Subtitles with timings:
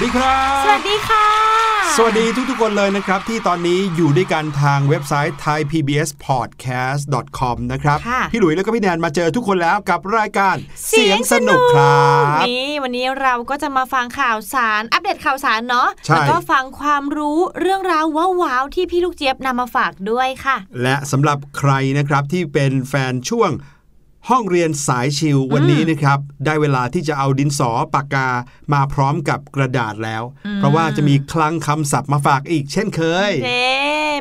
[0.00, 1.24] สวัสดีครับ สวัสดีค่ะ
[1.96, 10.56] สวัสดีทุกๆคนเลยนะครับ ที่ตอนนี้อยู่ด้วยกันทางเว็บไซต์ thaipbspodcast.com นะครับค่ะพี่หลุยแล้วก็พี่แนนมาเจอทุกคนแล้วกับรายการ
[10.88, 12.08] เสียงสนุกครั
[12.40, 18.04] บนี่วันนี้เราก็จะมาฟังข่าวสารอัปเดตข่าวสารเนาะใช่แล้วก็ฟังความรู้เรื่องราว
[18.42, 23.52] ว้าวๆที่พี่ลูกเจี๊ยบนำมาฝากด้วยค่ะ และสำหรับใครนะครับที่เป็นแฟนช่วง
[24.28, 28.28] ห้องเรียนสายชิลวันนี้นะครับ ได้เวลาที่จะเอาดินสอปากกา
[28.72, 30.22] มาพร้อมกับกระดาษแล้ว
[30.56, 33.64] เพราะว่าจะมีคลังคำศัพท์มาฝากอีกเช่นเคยเจ๊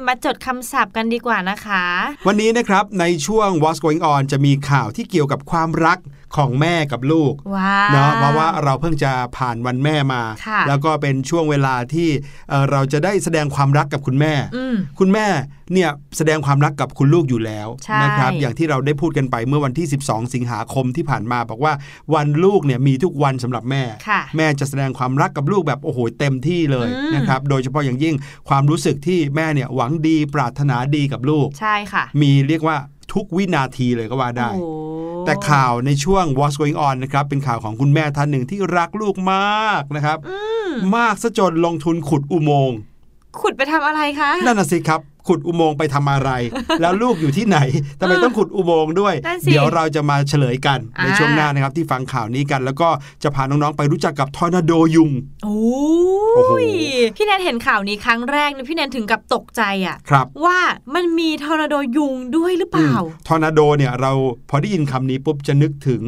[0.07, 1.85] มาจดคำศัพท์กันดีกว่านะคะ
[2.27, 5.97] วันนี้นะครับในช่วง What's Going On จะมีข่าวที่เกี่ยวกับความรัก
[6.35, 12.09] ของแม่กับลูกว้าวเนาะเพราะว่าเราเพิ่งจะผ่านวันแม่มาค่ะแล้วก็เป็นช่วงเวลาที่
[12.49, 15.27] เอ่อเราจะได้แสดงความรักกับคุณแม่อืมคุณแม่
[15.73, 21.73] เนี่ยแสดงความรักกับคุณลูกอยู่แล้วใช่นะครับอย่างที่เราได้พูดกันไปเมื่อวันที่ 12 สิงหาคมที่ผ่านมาบอกว่า
[22.15, 28.15] วันลูกเนี่ยมีทุกวันสำหรับแม่ค่ะแม่จะแสดงความรักกับลูกแบบโอ้โหเต็มที่เลยอืมนะครับโดยเฉพาะอย่างยิ่ง
[28.49, 32.77] ความรู้สึกที่แม่เนี่ยหวังดีปรารถนาดีกับลูกใช่ค่ะ มีเรียกว่า
[33.13, 34.65] ทุกวินาทีเลยก็ว่าได้โอ้โห
[35.29, 40.17] แต่ข่าวในช่วง What's Going On นะครับเป็นข่าวของคุณแม่ท่านหนึ่งที่รักลูกมากนะครับ
[40.95, 42.77] มากซะจนลงทุนขุดอุโมงค์
[43.39, 44.99] ขุดไปทำอะไรคะ นั่นน่ะสิครับ
[45.29, 46.31] ขุดอุโมงค์ไปทำอะไร
[46.81, 47.57] แล้วลูกอยู่ที่ไหน
[47.99, 52.89] ทำไมต้องขุดอุโมงค์ด้วยนั่นสิเดี๋ยวเราจะมาเฉลยกันในอ่าช่วงหน้านะครับที่ฟังข่าวนี้กัน แล้วก็
[53.23, 55.11] จะพาน้องๆไปรู้จักกับทอร์นาโดยุง
[55.43, 55.55] โอ้
[56.35, 56.67] โอ้โหย
[57.15, 60.59] พี่แนนเห็นข่าวนี้ครั้งแรกนี่พี่แนนถึงกับตกใจอะครับว่า
[60.95, 64.11] มันมีทอร์นาโดยุงด้วยหรือเปล่าอืมทอร์นาโดเนี่ยเรา
[64.49, 66.03] พอได้ยินคำนี้ปุ๊บจะนึกถึง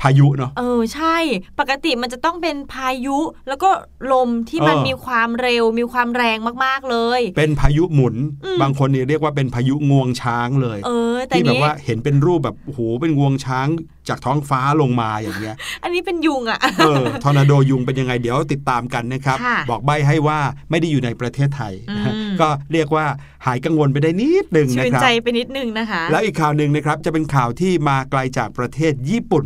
[0.00, 1.16] พายุเนาะเออใช่
[1.60, 3.70] ปกติมันจะต้องเป็นพายุ แล้วก็
[4.12, 13.66] ลมที่มันเออมีความเร็ว มีความแรงมากๆเลย เป็นพายุหมุนอืมบางคนเนี่ยเรียกว่าเป็นพายุงวงช้างเลย เออ แต่ที่แบบนี้ว่าเห็นเป็นรูปแบบโอ้โหเป็นงวงช้าง
[14.08, 20.38] จากท้องฟ้าลงมาอย่างเงี้ย อันนี้เป็นยุงอะเออทอร์นาโดยุงเป็นยังไงเดี๋ยวติดตามกันนะครับค่ะบอกใบให้ว่า
[20.70, 21.96] ไม่ได้อยู่ในประเทศไทยอื
[22.30, 23.06] มก็เรียกว่า
[23.46, 29.44] หายกังวลไปได้นิดหนึ่งชื่นะนครับใจไปนิดนึงนะคะ แล้วอีกข่าวหนึ่งนะครับจะเป็นข่าวที่มาไกลจากประเทศญี่ปุ่น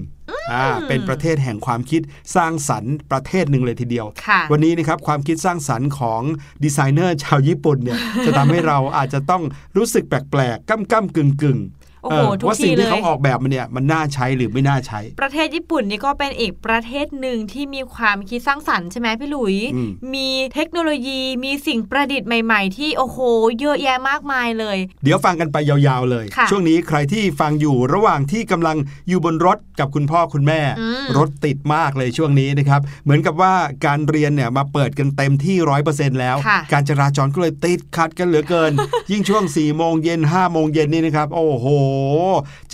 [0.52, 2.02] อ่าเป็นประเทศแห่งความคิด
[2.37, 6.23] สร้างสรรค์ประเทศหนึ่งเลยทีเดียวค่ะวันนี้นะครับความคิดสร้างสรรค์ของ
[6.64, 9.43] ดีไซเนอร์ชาวญี่ปุ่นเนี่ยจะทำให้เราอาจจะต้อง
[9.76, 23.19] รู้สึกแปลกๆก้ำก้ำกึ่งกึ่งๆ โอ้โหเออทุกว่าสิ่งทีเลยที่เขาออกแบบมันเนี่ยมันน่าใช้หรือไม่น่าใช้ ประเทศญี่ปุ่นนี่ก็เป็นอีกประเทศหนึ่งที่มีความคิดสร้างสรรค์ใช่ไหมพี่หลุยอืมมีเทคโนโลยีมีสิ่งประดิษฐ์ใหม่ ๆ ที่โอ้โห
[23.61, 28.76] เยอะแยะมากมายเลย เดี๋ยวฟังกันไปยาวๆเลยค่ะช่วงนี้ใครที่ฟังอยู่ระหว่างที่กำลัง
[29.08, 33.55] อยู่บนรถกับคุณพ่อคุณแม่อืมรถติดมากเลยช่วงนี้นะครับเหมือนกับว่า
[33.87, 38.73] การเรียนเนี่ยมาเปิดกันเต็มที่ร้อยเปอร์เซ็นแล้วค่ะการจราจรก็เลยติดขัดกันเหลือเกิน
[39.11, 41.67] ยิ่งช่วง4ี่โมงเย็น5้าโมงเย็นนี่นะครับโอ้โห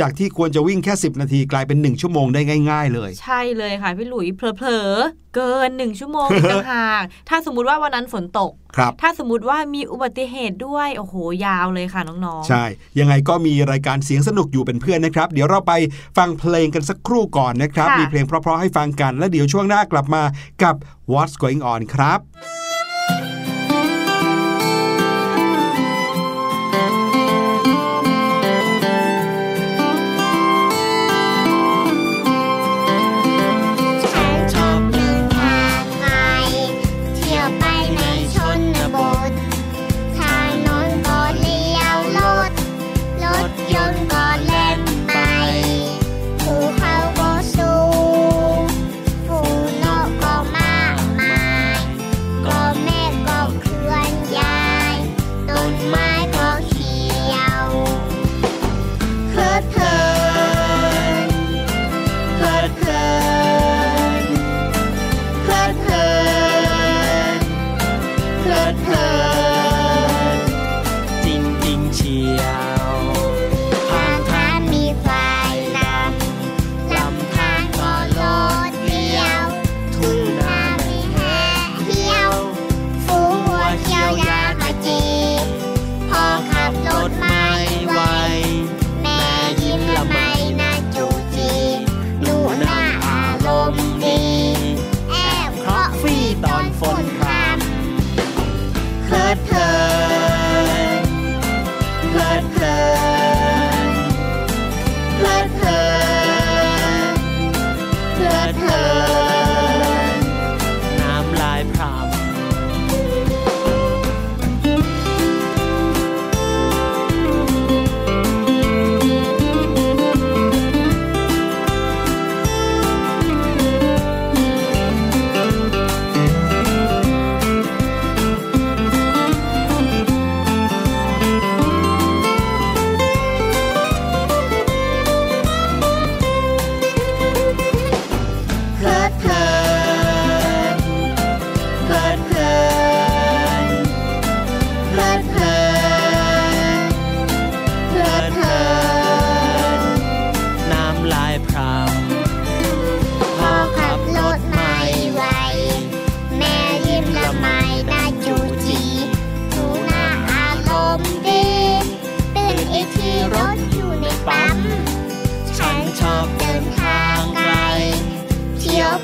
[0.00, 2.40] จากที่ควรจะวิ่งแค่ 10 นาทีกลายเป็น 1 ชั่วโมงได้
[2.70, 11.14] ง่าย ๆ เลย ใช่เลยค่ะพี่หลุยเผลอๆเกินหนึ่งชั่วโมงอีกต่างหากถ้าสมมุติว่าวันนั้นฝนตกครับถ้าสมมติว่ามีอุบัติเหตุด้วยโอ้โห
[11.46, 12.64] ยาวเลยค่ะน้องๆ ใช่
[12.98, 15.72] ยังไงก็มีรายการเสียงสนุกอยู่เป็นเพื่อนนะครับ เดี๋ยวเราไป
[16.18, 20.22] ฟังเพลงกันสักครู่ก่อนนะครับค่ะมีเพลงเพราะๆให้ฟังกัน แล้วเดี๋ยวช่วงหน้ากลับมา
[20.62, 20.74] กับ
[21.12, 22.20] What's Going On ครับ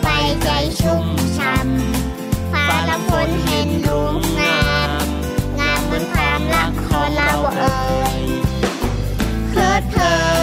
[0.00, 0.08] ไป
[0.42, 0.48] ใจ
[0.80, 0.98] ชุ่
[1.36, 4.60] ช่ำฟ้าลำพนเห็นลุงงา
[5.04, 5.06] ม
[5.58, 7.76] งามบนความรักขอเราเอ่
[9.48, 10.41] เพลิดเพลิน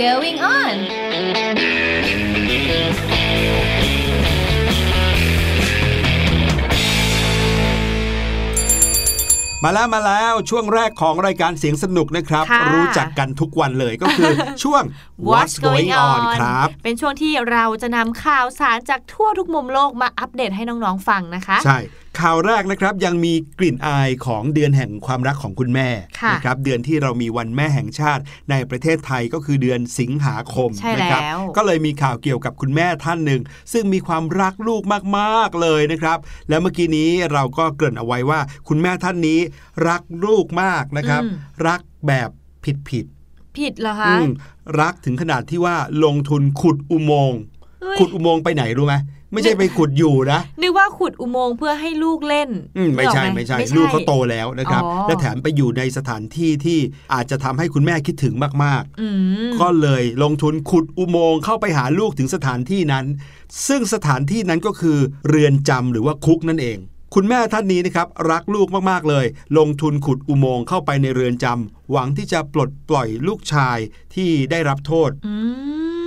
[0.00, 0.74] going on?
[9.64, 14.82] มาแล้วมาแล้วช่วงแรกของรายการเสียงสนุกนะครับค่ะรู้จักกันทุกวันเลยก็คือช่วง
[15.28, 21.78] What's Going On ครับ เป็นช่วงที่เราจะนำข่าวสารจากทั่วทุกมุมโลกมาอัปเดตให้น้อง ๆ ฟังนะคะ ใช่
[22.18, 25.88] ข่าวแรกนะครับยังมีกลิ่นอายของเดือนแห่งความรักของคุณแม่
[26.20, 33.40] ค่ะนะครับเดือนที่เรามีวันแม่แห่งชาติในประเทศไทยก็คือเดือนสิงหาคมใช่นะครับแล้วก็เลยมีข่าวเกี่ยวกับคุณแม่ท่านหนึ่ง
[33.72, 34.82] ซึ่งมีความรักลูก
[35.18, 39.40] มากๆเลยนะครับ แล้วเมื่อกี้นี้เราก็เกริ่นเอาไว้ว่า คุณแม่ท่านนี้
[39.88, 41.32] รักลูกมากนะครับอืม
[41.68, 42.30] รักแบบ
[42.64, 43.06] ผิดผิด
[43.56, 44.30] ผิดเหรอๆคะอืม
[44.80, 47.40] รักถึงขนาดที่ว่าลงทุนขุดอุโมงค์
[47.80, 48.94] เฮ้ยขุดอุโมงค์ไปไหนรู้ไหม
[49.32, 56.78] ไม่ใช่ไปขุดอยู่นะนึกว่าขุดอุโมงค์เพื่อให้ลูกเล่นอืมไม่ใช่นึกออกหไม่ใช่ ลูกเขาโตแล้วนะครับอ๋อและแถมไปอยู่ในสถานที่ที่
[57.14, 58.34] อาจจะทำให้คุณแม่คิดถึง
[58.64, 59.08] มากอื
[59.48, 63.06] มๆก็เลยลงทุนขุดอุโมงค์เข้าไปหาลูกถึงสถานที่นั้น
[63.68, 66.78] ซึ่งสถานที่นั้นก็คือเรือนจำหรือว่าคุกนั่นเอง
[67.14, 69.26] คุณแม่ท่านนี้นะครับรักลูกมากๆเลย
[69.58, 73.78] ลงทุนขุดอุโมงค์เข้าไปในเรือนจำหวังที่จะปลดปล่อยลูกชาย
[74.14, 75.34] ที่ได้รับโทษอื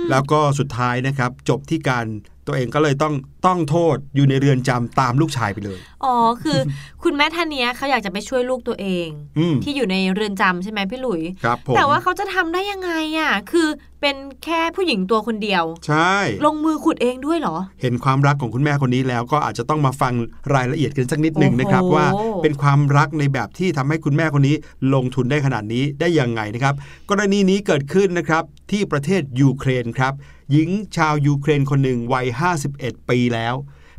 [0.10, 2.06] แล้วก็สุดท้ายนะครับ จบที่การ
[2.46, 3.14] ตัวเองก็เลยต้อง
[3.46, 6.58] ต้องโทษอยู่ในเรือนจำตามลูกชายไปเลย อ๋อ คือ
[7.02, 9.08] คุณแม่ท่านเนี้ยเขาอยากจะไปช่วยลูกตัวเอง
[9.38, 13.68] อืมที่อยู่ในเรือนจำใช่ไหมพี่หลุยครับผมแต่ว่าเขาจะทำได้ยังไงอะ คือ
[14.00, 20.14] เป็นแค่ผู้หญิงตัวคนเดียว ใช่ ลงมือขุดเองด้วยเหรอ เห็นความรักของคุณแม่คนนี้แล้วก็อาจจะต้องมาฟัง
[20.54, 22.06] รายละเอียดกันสักนิดหนึ่งนะครับโอ้โหว่า
[22.42, 24.56] เป็นความรักในแบบที่ทำให้คุณแม่คนนี้
[24.94, 26.74] ลงทุนได้ขนาดนี้ได้ยังไงนะครับ
[27.10, 30.14] กรณีนี้เกิดขึ้นนะครับที่ประเทศยูเครนครับ
[30.52, 32.26] หญิงชาวยูเครนคนหนึ่งวัย
[32.68, 33.54] 51 ปีแล้ว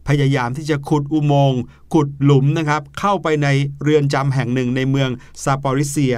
[0.08, 1.62] พยายามที่จะขุดอุโมงค์
[1.94, 3.48] ขุดหลุมนะครับ เข้าไปใน
[3.84, 5.10] เรือนจำแห่งหนึ่งในเมือง
[5.44, 6.16] ซาปอริเซีย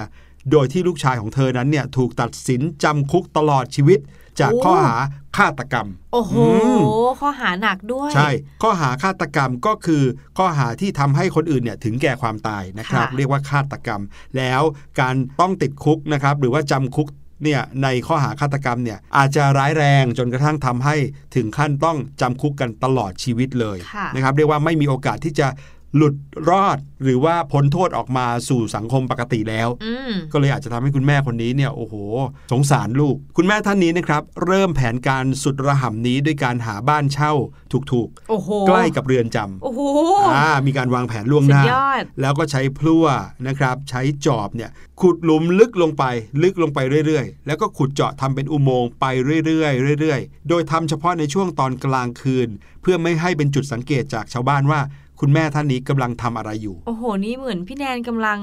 [0.51, 3.99] โดยที่ลูกชายของเธอนั้นเนี่ยถูกตัดสินจำคุกตลอดชีวิต
[4.39, 4.95] จากโอ้ข้อหา
[5.37, 6.45] ฆาตกรรม โอ้โหอื
[6.77, 6.79] ม
[7.21, 8.29] ข้อหาหนักด้วย ใช่
[8.61, 10.03] ข้อหาฆาตกรรมก็คือ
[10.37, 14.01] ข้อหาที่ทำให้คนอื่นเนี่ยถึงแก่ความตายนะครับค่ะเรียกว่าฆาตกรรม
[14.37, 14.61] แล้ว
[14.99, 17.07] การต้องติดคุกนะครับ หรือว่าจำคุก
[17.43, 20.95] เนี่ยในข้อหาฆาตกรรมเนี่ยอาจจะร้ายแรงจนกระทั่งทำให้
[21.35, 25.47] ถึงขั้นต้องจำคุกกันตลอดชีวิตเลยค่ะนะครับเรียกว่าไม่มีโอกาสที่จะ
[25.95, 26.15] หลุด
[26.49, 31.95] รอดหรือว่าพ้นโทษออกมาสู่สังคมปกติแล้วอืมก็เลยอาจจะทำให้คุณแม่คนนี้เนี่ยโอ้โห
[32.51, 37.33] สงสารลูก คุณแม่ท่านนี้นะครับ เริ่มแผนการสุดระห่ำนี้ด้วยการหาบ้านเช่า
[37.71, 39.81] ถูกโอ้โหๆใกล้กับเรือนจำโอ้โห
[40.35, 43.05] อ่ามีการวางแผนล่วงสุหดน้ายอดแล้วก็ใช้พลั่ว
[43.47, 44.69] นะครับ ใช้จอบเนี่ย
[45.01, 46.03] ขุดหลุมลึกลงไป
[46.43, 49.05] ลึกลงไปเรื่อยๆ แล้วก็ขุดเจาะทำเป็นอุโมงค์ไป
[49.45, 52.49] เรื่อยๆเรื่อยๆ โดยทำเฉพาะในช่วงตอนกลางคืน
[52.81, 54.81] เพื่อไม่ให้เป็นจุดสังเกตจากชาวบ้านว่า
[55.21, 58.39] คุณแม่ท่านนี้กำลังทำอะไรอยู่ โอ้โห นี่เหมือนพี่แนนกำลัง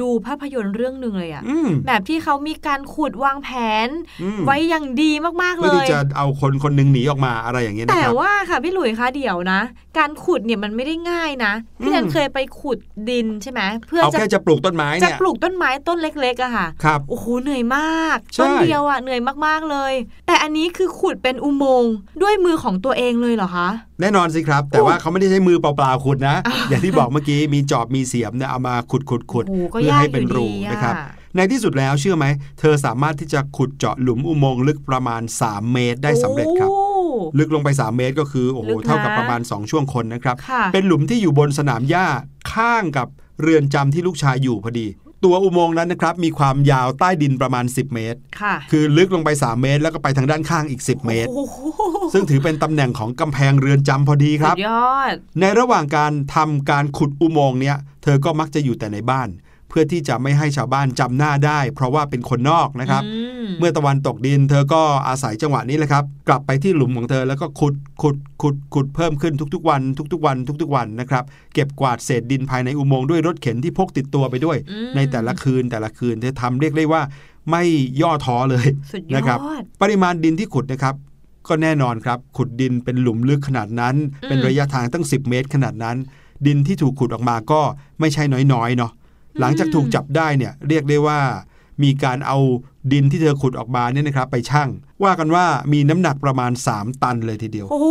[0.00, 3.48] ดูภาพยนตร์เรื่องหนึ่งเลยอะอืมแบบที่เขามีการขุดวางแผ
[3.86, 3.88] น
[4.22, 9.60] อืมไว้อย่างดีมากๆเลเพื่อที่ยจะเอาคนคนหนึ่งหนีออกมาอะไรอย่างเงี้ยนะแต่ครับว่าค่ะพี่หลุยคะเดี๋ยวนะ
[9.98, 12.78] การขุดเนี่ยมันไม่ได้ง่ายนะพี่แนนอืมเคยไปขุด
[13.10, 19.92] ดินใช่ไหมเพื่อเอาจะแค่จะปลูกต้นไม้จะเนี่ยปลูกต้นไม้ต้นเล็กๆอะค่ะครับโอ้โหเหนื่อยมากใช่ต้นเดียวอะเหนื่อยมากๆเลย
[20.26, 23.68] แต่อันนี้คือขุดเป็นอุโมงค์ด้วยมือของตัวเองเลยเหรอคะ
[24.02, 26.36] แน่นอนสิครับ แต่ว่าเขาไม่ได้ใช้มือเปล่าๆขุดนะ
[26.68, 30.94] อย่างที่บอกเมื่อกี้มีจอบมีเสียมเนี่ยเอามาขุดขุดขุดโอ้โหก็เพื่อยากให้เป็นอยู่รูดีอะนะครับ
[31.36, 32.26] ในที่สุดแล้วเชื่อไหม
[32.60, 36.82] เธอสามารถที่จะขุดเจาะหลุมอุโมงค์ลึกประมาณ 3 เมตรได้สำเร็จครับโอ้
[37.38, 42.06] ลึกลงไป 3 เมตรก็คือโอ้โหลึกนะเท่ากับประมาณ 2 ช่วงคนนะครับค่ะเป็นหลุมที่อยู่บนสนามหญ้า
[42.52, 43.08] ข้างกับ
[43.42, 44.86] เรือนจำที่ลูกชายอยู่พอดี
[45.24, 51.56] ตัวอุโมงค์นั้นนะครับมีความยาวใต้ดินประมาณ 10 เมตร ค่ะ คือลึกลงไป 3 เมตร แล้วก็ไปทางด้านข้างอีก 10 เมตร โอ้โห
[52.12, 59.28] ซึ่งถือเป็นตำแหน่งของกำแพงเรือนจำพอดีครับสุดยอด ในระหว่างการทำการขุดอุโมงค์เนี้ยเธอก็มักจะอยู่แต่ในบ้าน
[59.72, 69.82] เพื่อที่จะไม่ให้ชาวบ้านจำหน้าได้ เพราะว่าเป็นคนนอกนะครับอืมเมื่อตะวันตกดิน เธอก็อาศัยจังหวะนี้แหละครับ กลับไปที่หลุมของเธอแล้วก็ขุดขุดขุดขุดเพิ่มขึ้นทุกๆวัน
[70.12, 77.02] ทุกๆวัน ทุกๆวันนะครับเก็บกวาดเศษดินภายในอุโมงค์ด้วยรถเข็นที่พกติดตัวไปด้วยอืมในแต่ละคืนแต่ละคืนเธอทำเรียกได้ว่า
[77.50, 77.62] ไม่
[78.02, 80.94] ย่อท้อเลยสุดยอนะครับดปริมาณดินที่ขุดนะครับ
[81.48, 85.96] ก็แน่นอนครับ ขุดดินเป็นหลุมลึกขนาดนั้นอืมเป็นระยะทางตั้ง 10 เมตรขนาดนั้น
[86.46, 87.60] ดินที่ถูกขุดออกมาก็
[88.00, 88.92] ไม่ใช่น้อยๆเนาะ
[89.40, 91.20] หลังจากถูกจับได้เนี่ยเรียกได้ว่า
[91.82, 92.38] มีการเอา
[92.92, 94.68] ดินที่เธอขุดออกมาเนี่ยนะครับไปชั่ง
[95.04, 97.84] ว่ากันว่ามีน้ำหนักประมาณ 3 ตันเลยทีเดียว โอ้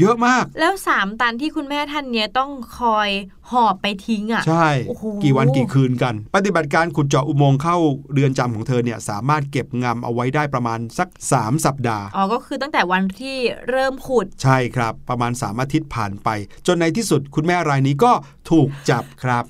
[0.00, 3.08] เยอะมาก แล้วสามตันที่คุณแม่ท่านเนี้ยต้องคอย
[3.50, 7.76] หอบไปทิ้งอะ ใช่โอ้โหกี่วันกี่คืนกัน ปฏิบัติการขุดเจาะอุโมงค์เข้า
[8.12, 13.36] เรือนจำของเธอเนี่ยสามารถเก็บงำเอาไว้ได้ประมาณสัก 3 สัปดาห์ อ๋อ ก็คือตั้งแต่วันที่
[13.70, 16.28] เริ่มขุด ใช่ครับ ประมาณ 3 อาทิตย์ผ่านไป
[16.66, 18.12] จนในที่สุดคุณแม่รายนี้ก็
[18.50, 19.44] ถูกจับครับ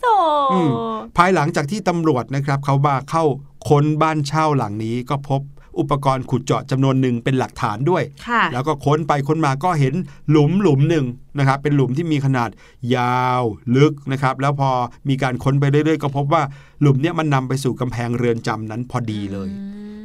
[0.00, 0.06] โถ
[0.52, 0.70] อืม
[1.16, 3.24] ภายหลังจากที่ตำรวจนะครับเขามาเข้า
[3.68, 5.42] ค้นบ้านเช่าหลังนี้ก็พบ
[5.78, 9.94] อุปกรณ์ขุดเจาะจำนวนหนึ่งเป็นหลักฐานด้วยค่ะแล้วก็ค้นไปค้นมาก็เห็น
[10.30, 11.06] หลุมหลุมหนึ่ง
[11.38, 12.50] นะครับเป็นหลุมที่มีขนาด
[12.96, 13.42] ยาว
[13.76, 14.70] ลึกนะครับ แล้วพอ
[15.08, 16.42] มีการค้นไปเรื่อยๆ ก็พบว่า
[16.80, 19.48] หลุมเนี้ยมันนำไปสู่กำแพงเรือนจำนั้นพอดีเลย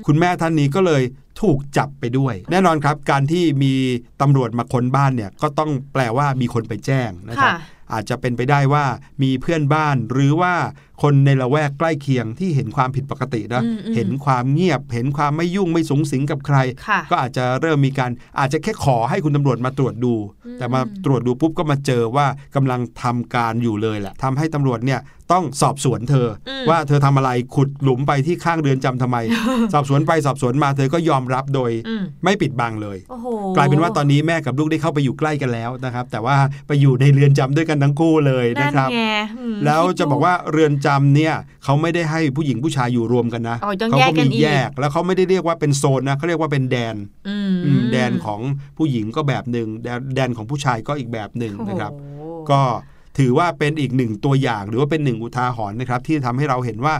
[0.07, 1.03] คุณแม่ท่านนี้ก็เลย
[1.41, 3.73] ถูกจับไปด้วย แน่นอนครับ การที่มี
[4.21, 8.85] ตำรวจมาค้นบ้านเนี่ยก็ต้องแปลว่ามีคนไปแจ้งนะครับค่ะอาจจะเป็นไปได้ว่า
[9.23, 10.53] มีเพื่อนบ้านหรือว่า
[11.01, 20.13] คนในละแวกใกล้เคียงที่เห็นความผิดปกตินะอืมอืมเห็นความเงียบ เห็นความไม่ยุ่งไม่สูงสิงกับใครค่ะก็อาจจะเริ่มมีการอาจจะแค่ขอให้คุณตำรวจมาตรวจดู
[20.45, 24.99] อืมแต่มาตรวจดูปุ๊บก็มาเจอว่ากำลังทำการอยู่เลยแหละทำให้ตำรวจเนี่ย
[25.31, 29.17] ต้องสอบสวนเธออมว่าเธอทำอะไรขุดหลุมไปที่ข้างเรือนจำทำไม
[29.73, 36.35] สอบสวนไปสอบสวนมาเธอก็ยอมรับโดยอืมไม่ปิดบังเลยโอ้โหกลายเป็นว่าตอนนี้แม่กับลูกได้เข้าไปอยู่ใกล้กันแล้วนะครับ แต่ว่า
[36.67, 39.03] ไปอยู่ในเรือนจำด้วยกันทั้งคู่เลยนั่นะนครับไง
[39.39, 46.95] อืมแล้วคิดจะบอกว่าเรือนจำเนี่ยเขาไม่ได้ให้ผู้หญิงผู้ชายอยู่รวมกันนะอ๋อต้องเขาแยกก็กันมีอีกแยกแล้วเขาไม่ได้เรียกว่าเป็นโซนนะเขาเรียกว่าเป็นแดน
[47.27, 48.39] อืมอืมแดนของ
[48.77, 52.61] ผู้หญิงก็แบบหนึ่งแดนแดนของผู้ชายก็อีกแบบหนึ่งนะครับโอ้โหก็
[53.17, 56.95] ถือว่าเป็นอีกหนึ่งตัวอย่างหรือว่าเป็นหนึ่งอุทาหรณ์นะครับ ที่ทำให้เราเห็นว่า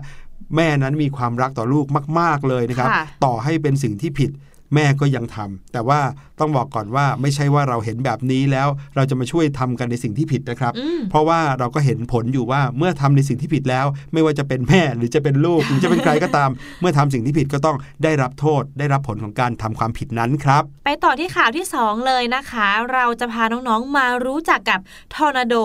[0.55, 1.85] แม่นั้นมีความรักต่อลูก
[2.19, 4.31] มาก ๆเลยนะครับค่ะต่อให้เป็นสิ่งที่ผิด
[4.75, 5.99] แม่ก็ยังทำแต่ว่า
[6.39, 24.79] ต้องบอกก่อนว่าไม่ใช่ว่าเราเห็นแบบนี้แล้วเราจะมาช่วยทำกันในสิ่งที่ผิดนะครับอืมเพราะว่าเราก็เห็นผลอยู่ว่าเมื่อทำในสิ่งที่ผิดแล้ว ไม่ว่าจะเป็นแม่หรือจะเป็นลูกหรือจะเป็นใครก็ตาม เมื่อทำสิ่งที่ผิดก็ต้องได้รับโทษ ได้รับผลของการทำความผิดนั้นครับ ไปต่อที่ข่าวที่ 2 เลยนะคะ เราจะพาน้องๆมารู้จักกับ
[25.15, 25.55] ทอร์นาโด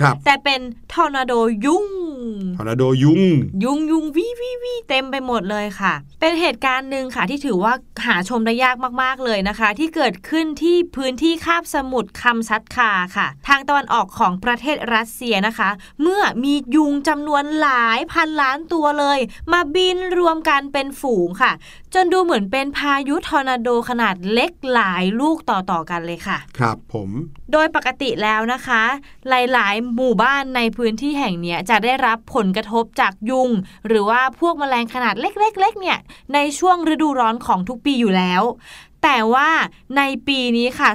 [0.00, 0.60] ครับแต่เป็น
[0.92, 1.32] ทอร์นาโด
[1.64, 1.86] ยุง
[2.56, 3.20] ทอร์นาโดยุง
[3.64, 7.72] ยุงยุงวิวิวิเต็มไปหมดเลยค่ะ เป็นเหตุการณ์หนึ่งค่ะที่ถือว่า
[8.06, 15.70] หาชมได้ยากมากๆเลยนะคะ ที่เกิดขึ้นที่พื้นที่คาบสมุทรคัมชัตคาค่ะ ทางตะวันออกของประเทศรัสเซียนะคะ
[16.02, 19.18] เมื่อมียุงจำนวนหลายพันล้านตัวเลย
[19.52, 21.52] มาบินรวมกันเป็นฝูงค่ะ
[21.94, 27.10] จนดูเหมือนเป็นพายุทอร์นาโดขนาดเล็กหลายลูกต่อๆกันเลยค่ะ ครับผม
[27.52, 28.82] โดยปกติแล้วนะคะ
[29.28, 33.50] หลายๆ หมู่บ้านในพื้นที่แห่งเนี้ยจะได้รับผลกระทบจากยุง
[33.86, 35.98] หรือว่าพวกแมลงขนาดเล็กๆๆเนี่ย
[36.34, 38.39] ในช่วงฤดูร้อนของทุกปีอยู่แล้ว
[39.02, 39.48] แต่ว่า
[39.96, 40.88] ในปีนี้ค่ะ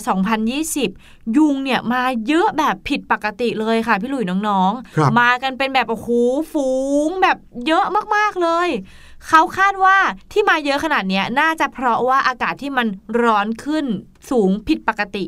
[0.66, 6.08] 2020 ยุงเนี่ยมาเยอะแบบผิดปกติเลยค่ะ พี่หลุยน้องครับๆมากันเป็นแบบโอ้โห
[6.52, 6.70] ฝู
[7.08, 8.70] งแบบเยอะมากๆเลย
[9.28, 9.98] เขาคาดว่า
[10.32, 12.88] ที่มาเยอะขนาดเนี้ยน่าจะเพราะว่าอากาศที่มัน
[13.22, 13.86] ร้อนขึ้น
[14.30, 15.26] สูงผิดปกติ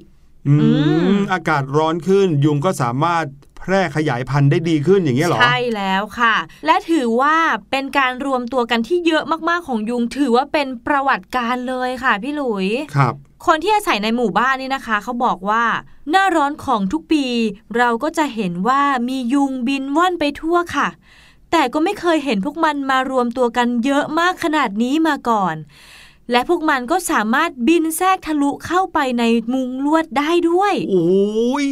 [0.48, 0.70] อือื
[1.08, 7.36] มมอากาศร้อนขึ้นยุงก็สามารถแพร่ขยายพันธุ์ได้ดีขึ้นอย่างเงี้ยเหรอ ใช่แล้วค่ะ และถือว่า
[7.72, 13.14] เป็นการรวมตัวกันที่เยอะมากๆของยุง ถือว่าเป็นประวัติการเลยค่ะพี่หลุย ครับ
[13.46, 15.64] คนที่อาศัยในหมู่บ้านนี่นะคะ เขาบอกว่า
[16.10, 17.26] หน้าร้อนของทุกปี
[17.78, 20.88] เราก็จะเห็นว่ามียุงบินว่อนไปทั่วค่ะ
[21.52, 25.56] แต่ก็ไม่เคยเห็นพวกมันมารวมตัวกันเยอะมากขนาดนี้มาก่อน
[26.32, 31.68] และพวกมันก็สามารถบินแทรกทะลุเข้าไปในมุงลวดได้ด้วย โอ้ย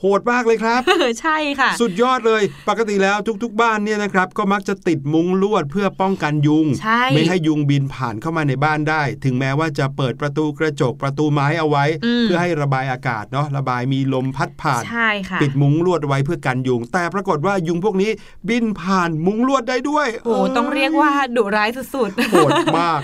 [0.00, 0.80] โหดมากเลยครับ
[1.22, 18.10] ใช่ค่ะ สุดยอดเลยปกติแล้วทุกๆ บ้านเนี่ยนะครับ ก็มักจะติดมุ้งลวดเพื่อป้องกันยุงใช่ไม่ให้ยุงบินผ่านเข้ามาในบ้านได้ ถึงแม้ว่าจะเปิดประตูกระจกประตูไม้เอาไว้อืมเพื่อให้ระบายอากาศเนาะระบายมีลมพัดผ่านใช่ค่ะปิดมุ้งลวดไว้เพื่อกันยุง แต่ปรากฏว่ายุงพวกนี้
[18.48, 23.02] บินผ่านมุ้งลวดได้ด้วย โอ้ต้องเรียกว่าดุร้ายสุดๆโหดมาก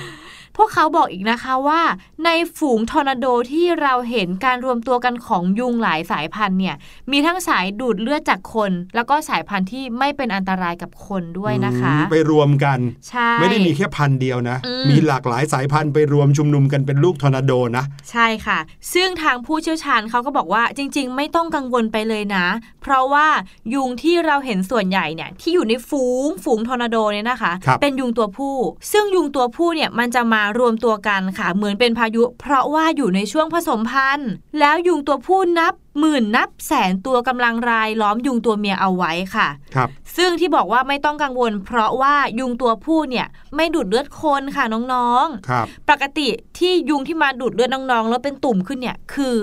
[0.57, 1.83] พวกเขาบอกอีกนะคะว่า
[2.25, 6.77] ในฝูงทอร์นาโดที่เราเห็นการรวมตัวกันของยุงหลายสายพันธุ์เนี่ย
[7.11, 18.59] มีทั้งสายดูดเลือดจากคน แล้วก็สายพันธุ์ที่ไม่เป็นอันตรายกับคนด้วยนะคะอืมไปรวมกันใช่ไม่ได้มีแค่พันธุ์เดียวนะอืมมีหลากหลายสายพันธุ์ไปรวมชุมนุมกันเป็นลูกทอร์นาโดนะใช่ค่ะ
[18.95, 22.47] ซึ่งทางผู้เชี่ยวชาญเขาก็บอกว่าจริง ๆ ไม่ต้องกังวลไปเลยนะ
[22.83, 23.27] เพราะว่า
[23.75, 28.57] ยุงที่เราเห็นส่วนใหญ่เนี่ยที่อยู่ในฝูงฝูงทอร์นาโดเนี่ยนะคะครับเป็นยุงตัวผู้
[28.93, 43.27] ซึ่งยุงตัวผู้เนี่ยมันจะมารวมตัวกันค่ะ เหมือนเป็นพายุ เพราะว่าอยู่ในช่วงผสมพันธุ์ แล้วยุงตัวผู้นับหมื่นนับแสนตัวกำลังรายล้อมยุงตัวเมียเอาไว้ค่ะครับ ซึ่งที่บอกว่าไม่ต้องกังวล เพราะว่ายุงตัวผู้เนี่ย
[43.57, 46.29] ไม่ดูดเลือดคนค่ะน้องๆครับปกติ
[46.59, 49.37] ที่ยุงที่มาดูดเลือดน้องๆ แล้วเป็นตุ่มขึ้นเนี่ยคือ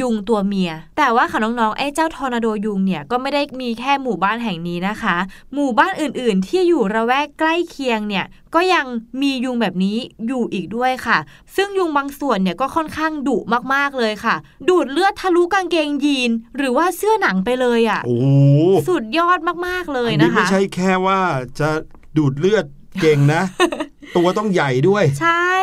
[0.00, 5.16] ยุงตัวเมีย แต่ว่าค่ะน้องๆไอ้เจ้าทอร์นาโดยุงเนี่ยก็ไม่ได้มีแค่หมู่บ้านแห่งนี้นะคะ
[5.54, 8.86] หมู่บ้านอื่นๆ ที่อยู่ระแวกใกล้เคียงเนี่ยก็ยัง
[9.22, 11.18] มียุงแบบนี้อยู่อีกด้วยค่ะ
[11.56, 13.38] ซึ่งยุงบางส่วนเนี่ยก็ค่อนข้างดุ
[13.74, 14.36] มากๆเลยค่ะ
[14.68, 18.26] ดูดเลือดทะลุกางเกงยีน หรือว่าเสื้อหนังไปเลยอะ่ะโอ้โห
[18.88, 21.20] สุดยอดมากๆเลยอันนะนี้ไม่คะใช่แค่ว่า
[21.60, 21.70] จะ
[22.16, 22.64] ดูดเลือด
[23.02, 23.42] เก่งนะ
[24.16, 25.54] ตัวต้องใหญ่ด้วย ใช่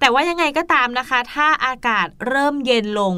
[0.00, 3.14] แต่ว่ายังไงก็ตามนะคะ ถ้าอากาศเริ่มเย็นลง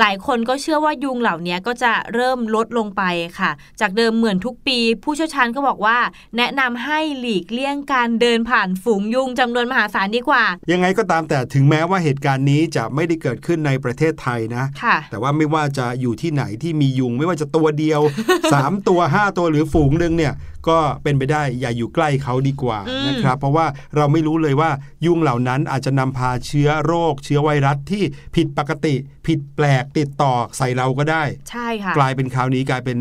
[0.00, 3.02] หลายคนก็เชื่อว่ายุงเหล่านี้ก็จะเริ่มลดลงไป
[3.38, 3.50] ค่ะ
[3.80, 5.98] จากเดิมเหมือนทุกปี ผู้เชี่ยวชาญก็บอกว่า
[6.36, 18.00] แนะนำให้หลีกเลี่ยงการเดินผ่านฝูงยุงจำนวนมหาศาลดีกว่า ยังไงก็ตามแต่ถึงแม้ว่าเหตุการณ์นี้จะไม่ได้เกิดขึ้นในประเทศไทยนะค่ะแต่ว่าไม่ว่าจะอยู่ที่ไหนที่มียุงไม่ว่าจะตัวเดียว
[18.44, 20.34] 3 ตัว 5 ตัวหรือฝูงหนึ่งเนี่ย
[20.68, 24.70] ก็เป็นไปได้อย่าอยู่ใกล้เขาดีกว่าอืมนะครับ เพราะว่าเราไม่รู้เลยว่า
[25.06, 28.02] ยุงเหล่านั้นอาจจะนำพาเชื้อโรค เชื้อไวรัสที่
[28.36, 28.94] ผิดปกติ
[29.26, 32.98] ผิดแปลกติดต่อใส่เราก็ได้ ใช่ค่ะ กลายเป็นคราวนี้กลายเป็น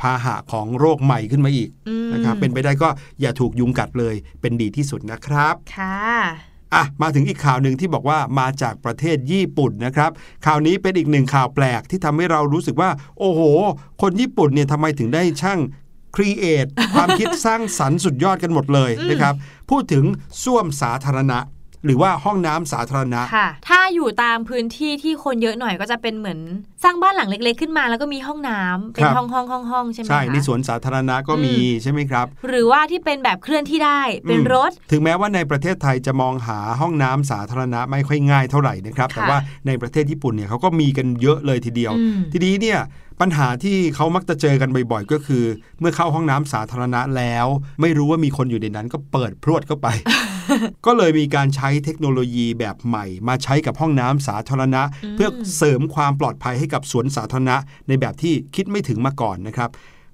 [0.00, 2.88] พาหะของโรคใหม่ขึ้นมาอีกอืมนะครับ เป็นไปได้ก็
[3.20, 5.98] อย่าถูกยุงกัดเลยเป็นดีที่สุดนะครับ ค่ะ
[6.74, 10.10] อะมาถึงอีกข่าวหนึ่งที่บอกว่ามาจากประเทศญี่ปุ่นนะครับ
[10.46, 13.40] ข่าวนี้เป็นอีกหนึ่งข่าวแปลกที่ทำให้เรารู้สึกว่า โอ้โห
[14.02, 15.60] คนญี่ปุ่นเนี่ยทำไมถึงได้ช่าง
[16.16, 19.34] ครีเอทความคิดสร้างสรรค์สุดยอดกันหมดเลยนะครับ
[19.70, 20.04] พูดถึง
[20.42, 21.38] ส้วมสาธารณะ
[21.84, 26.38] หรือว่าห้องน้ำสาธารณะค่ะ ถ้าอยู่ตามพื้นที่ที่คนเยอะหน่อยก็จะเป็นเหมือน
[26.84, 42.80] สร้างบ้านหลังเล็ก ๆ ขึ้นมา แล้วก็มีห้องน้ำเป็นครับห้องห้องห้องห้องๆๆใช่ไหมใช่คะในสวนสาธารณะก็มีอืมใช่ไหมครับ หรือว่าที่เป็นแบบเคลื่อนที่ได้เป็นอืมรถ ถึงแม้ว่าในประเทศไทยจะมองหาห้องน้ำสาธารณะไม่ค่อยง่ายเท่าไหร่นะครับค่ะแต่ว่าในประเทศญี่ปุ่นเนี่ยเขาก็มีกันเยอะเลยทีเดียวอืมทีนี้เนี่ย
[43.22, 45.44] ปัญหาที่เขามักจะเจอกันบ่อยๆ ก็คือ
[45.80, 47.46] เมื่อเข้าห้องน้ำสาธารณะแล้ว
[47.80, 49.88] ไม่รู้ว่ามีคนอยู่ในนั้นก็เปิดพรวดเข้าไป
[50.86, 57.56] ก็เลยมีการใช้เทคโนโลยีแบบใหม่ มาใช้กับห้องน้ำสาธารณะอืมเพื่อเสริมความปลอดภัยให้กับสวนสาธารณะ
[57.88, 59.70] ในแบบที่คิดไม่ถึงมาก่อนนะครับ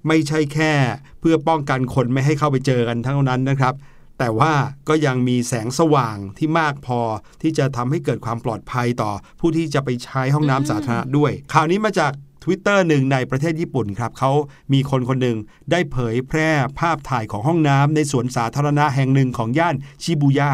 [0.07, 0.71] ไม่ใช่แค่
[1.19, 3.73] เพื่อป้องกันคนไม่ให้เข้าไปเจอกันเท่านั้นนะครับ
[4.19, 4.53] แต่ว่า
[4.89, 6.99] ก็ยังมีแสงสว่างที่มากพอ
[7.41, 12.11] ที่จะทำให้เกิดความปลอดภัยต่อผู้ที่จะไปใช้ห้องน้ำสาธารณะด้วย ข่าวนี้มาจาก
[12.43, 14.31] Twitter หนึ่งในประเทศญี่ปุ่นครับเขา
[14.73, 15.37] มีคนคนหนึ่ง
[15.71, 16.49] ได้เผยแพร่
[16.79, 20.51] ภาพถ่ายของห้องน้ำในสวนสาธารณะแห่งหนึ่งของย่านชิบูย่า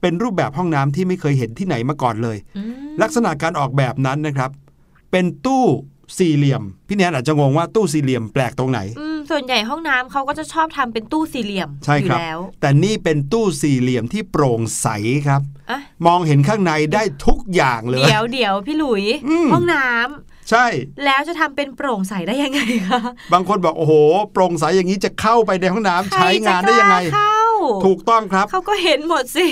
[0.00, 2.72] เป็นรูปแบบห้องน้ำที่ไม่เคยเห็นที่ไหนมาก่อนเลยอืม
[3.02, 4.50] ลักษณะการออกแบบนั้นนะครับ
[5.10, 5.64] เป็นตู้
[6.18, 14.88] สี่เหลี่ยม พี่แนนอาจจะงงว่าตู้สี่เหลี่ยมแปลกตรงไหนอืมส่วนใหญ่ห้องน้ำเขาก็จะชอบทำเป็นตู้สี่เหลี่ยมใช่อยู่ครับแล้ว แต่นี่เป็นตู้สี่เหลี่ยมที่โปร่งใส
[15.26, 20.66] ครับอะมองเห็นข้างในได้ทุกอย่างเลย เดี๋ยวเดี๋ยวพี่หลุยอืมห้องน้ำ ใช่
[21.04, 23.00] แล้วจะทำเป็นโปร่งใสได้ยังไงคะ
[23.32, 23.94] บางคนบอกโอ้โห
[24.32, 29.46] โปร่งใสอย่างนี้จะเข้าไปในห้องน้ำใช้งานได้ยังไงใครจะกล้าเข้าถูกต้องครับ เขาก็เห็นหมดสิ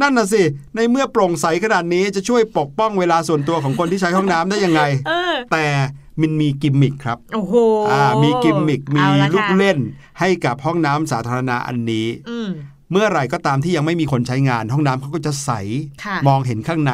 [0.00, 0.42] นั่นน่ะสิ
[0.76, 5.66] ในเมื่อโปร่งใสขนาดนี้จะช่วยปกป้องเวลาส่วนตัวของคนที่ใช้ห้องน้ำได้ยังไงเออแต่
[6.20, 7.54] มันมีกิมมิคครับ โอ้โห
[7.92, 9.78] อ่ามีกิมมิค มีเอาะลูกค่ะเล่น
[10.20, 12.50] ให้กับห้องน้ำสาธารณะอันนี้อืม
[12.92, 15.50] เมื่อไหร่ก็ตามที่ยังไม่มีคนใช้งาน ห้องน้ำเขาก็จะใส
[16.04, 16.92] ค่ะมองเห็นข้างใน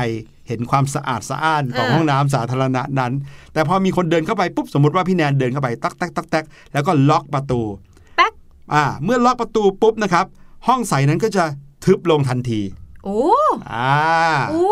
[0.51, 3.13] เห็นความสะอาดสะอ้านของเออห้องน้ำสาธารณะนั้น
[3.53, 7.61] แต่พอมีคนเดินเข้าไปปุ๊บสมมติว่าพี่แนนเดินเข้าไปตักตักตักตักแล้วก็ล็อกประตู
[8.17, 8.33] แป๊ก
[8.75, 10.27] อ่า เมื่อล็อกประตูปุ๊บนะครับ
[10.69, 11.45] ห้องใสนั้นก็จะ
[11.85, 12.61] ทึบลงทันที
[13.05, 13.23] โอ้
[13.73, 13.97] อ่า
[14.51, 14.69] โอ้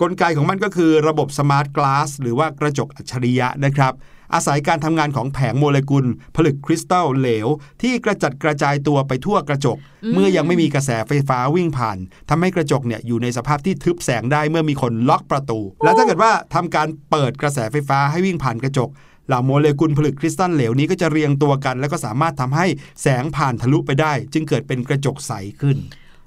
[0.00, 3.92] กลไกของมันก็คือระบบสมาร์ทกลาสหรือว่ากระจกอัจฉริยะนะครับ
[4.34, 7.46] อาศัยการทำงานของแผงโมเลกุล ผลึกคริสตัลเหลว
[7.82, 9.78] ที่กระจัดกระจายตัวไปทั่วกระจก
[10.14, 11.98] เมื่อยังไม่มีกระแสไฟฟ้าวิ่งผ่าน
[12.30, 18.90] ทำให้กระจกเนี่ยอยู่ในสภาพที่ทึบแสงได้เมื่อมีคนล็อกประตู แล้วถ้าเกิดว่าทำการเปิดกระแสไฟฟ้าให้วิ่งผ่านกระจก
[19.28, 22.66] เหล่าโมเลกุลผลึกคริสตัลเหลวนี้ก็จะเรียงตัวกัน แล้วก็สามารถทำให้
[23.02, 25.76] แสงผ่านทะลุไปได้ จึงเกิดเป็นกระจกใสขึ้น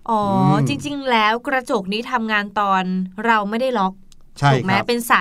[0.10, 2.84] อ๋ออมจริง ๆ แล้วกระจกนี้ทำงานตอน
[3.26, 4.09] เราไม่ได้ล็อกใช่
[4.54, 5.14] ถูกไหมครับเป็นใส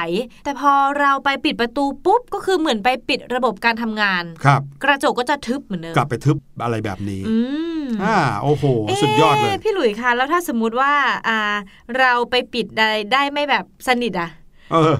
[0.44, 7.36] แต่พอเราไปปิดประตูปุ๊บก็คือเหมือนไปปิดระบบการทำงานครับกระจกก็จะทึบเหมือนเดิมกลับไปทึบอะไรแบบนี้อื
[7.82, 8.64] มอ่าโอ้โห
[9.02, 10.92] สุดยอดเลยอ๊ะพี่หลุยส์คะแล้วถ้าสมมุติว่า
[11.28, 11.38] อ่า
[11.98, 14.30] เราไปปิดได้ได้ไม่แบบสนิทอะ
[14.72, 14.94] เออ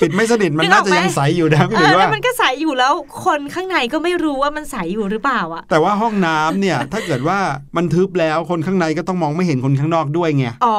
[0.00, 2.92] ปิดไม่สนิทมันนึกอน่าอกจะไหมยังใสอยู่นะพี่เอหรืออแล้ว่าวมันก็ใสอยู่แล้ว
[3.24, 7.38] คนข้างในก็ไม่รู้ว่ามันใสอยู่หรือเปล่าอะ แต่ว่าห้องน้ำเนี่ยถ้าเกิดว่า
[7.76, 10.76] มันทึบแล้วคนข้างในก็ต้องมองไม่เห็นคนข้างนอกด้วยไงอ๋อ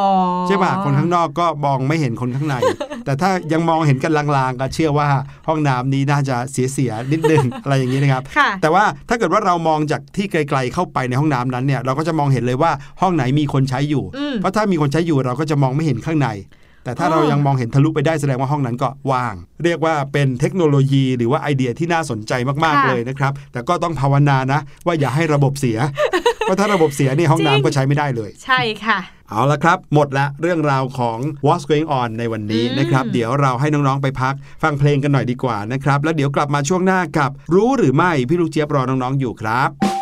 [0.47, 2.55] ใช่ป่ะคนข้างนอกก็มองไม่เห็นคนข้างใน
[3.05, 5.07] แต่ถ้ายังมองเห็นกันลางๆ ก็เชื่อว่า
[5.47, 16.27] ห้องน้ำนี้น่าจะเสียๆนิดนึงอะไรอย่างนี้นะครับค่ะแต่ว่าถ้าเกิดว่าเรามองจากที่ไกลๆเข้าไปในห้องน้ำนั้นเนี่ยเราก็จะมองเห็นเลยว่าห้องไหนมีคนใช้อยู่อืมเพราะถ้ามีคนใช้อยู่เราก็จะมองไม่เห็นข้างใน
[16.85, 22.33] แต่ถ้าอ๋อเรายังมองเห็นทะลุไปได้แสดงว่าห้องนั้นก็ว่าง เรียกว่าเป็นเทคโนโลยีหรือว่าไอเดียที่น่าสนใจ
[22.65, 25.77] มากๆเลยนะครับ แต่ก็ต้องภาวนานะ ว่าอย่าให้ระบบเสีย
[26.41, 39.94] เพราะถ้าระบบเสียนี่ห้องน้ำก็ใช้ไม่ได้เลย ใช่ค่ะเอาละครับ หมดละเรื่องราวของ What's Going On ในวันนี้อืมนะครับ เดี๋ยวเราให้น้อง ๆ ไปพัก ฟังเพลงกันหน่อยดีกว่านะครับ แล้วเดี๋ยวกลับมาช่วงหน้ากับ รู้หรือไม่ พี่ลูกเจี๊ยบรอน้อง ๆ อยู่ครับ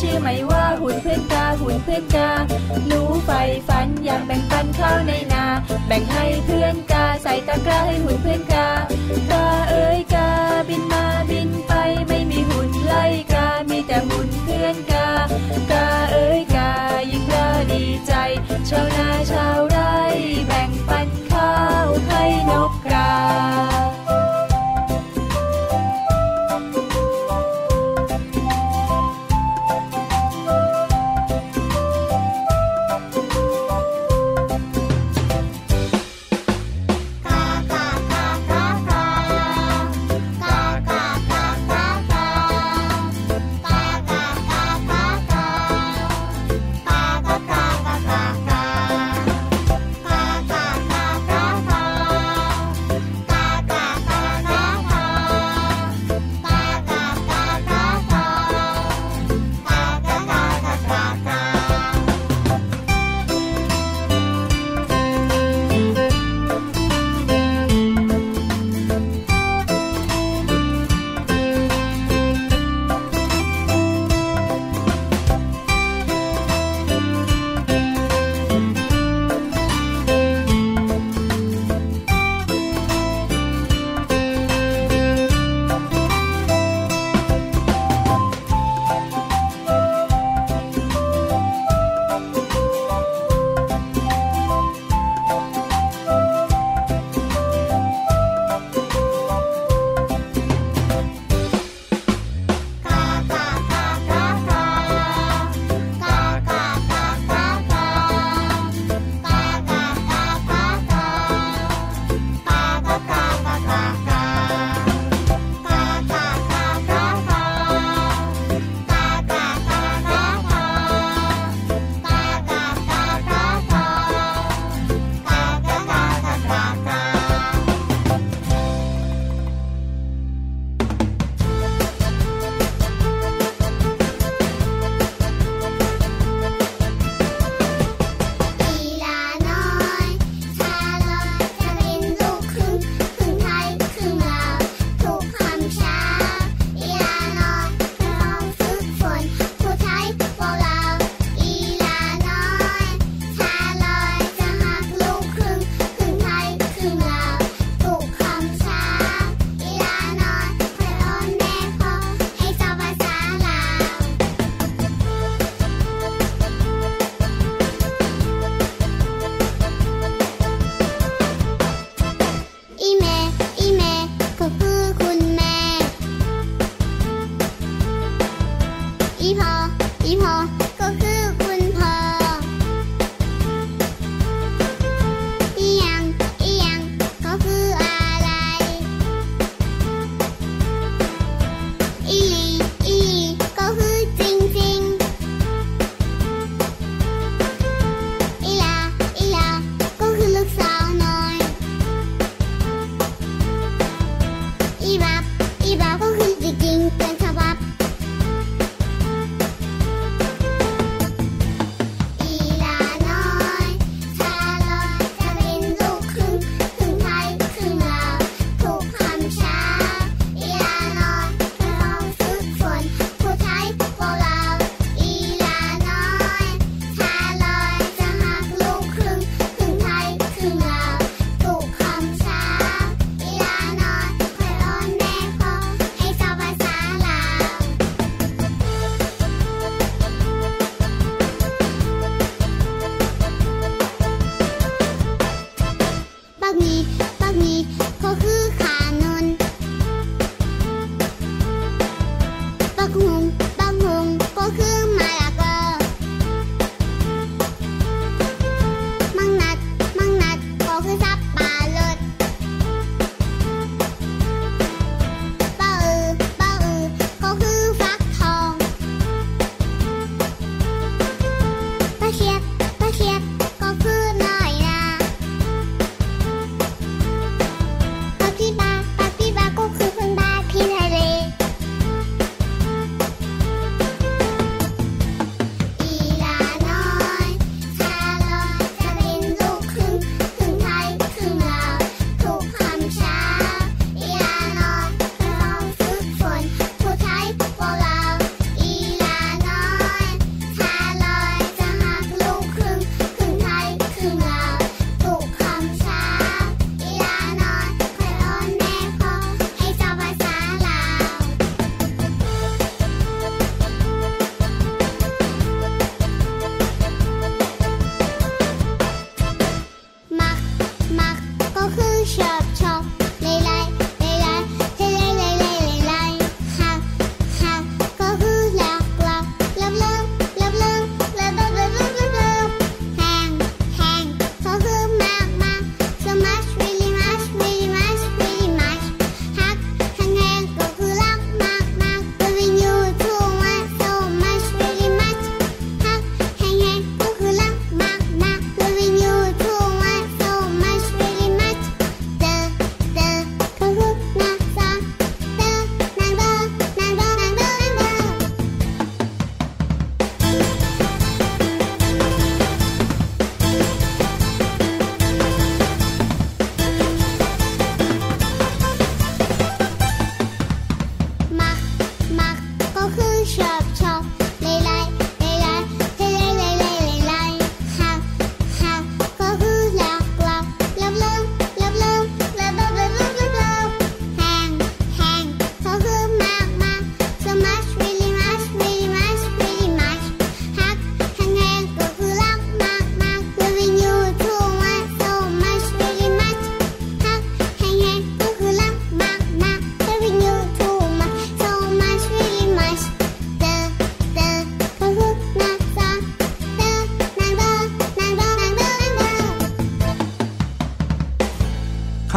[0.00, 0.49] 切煤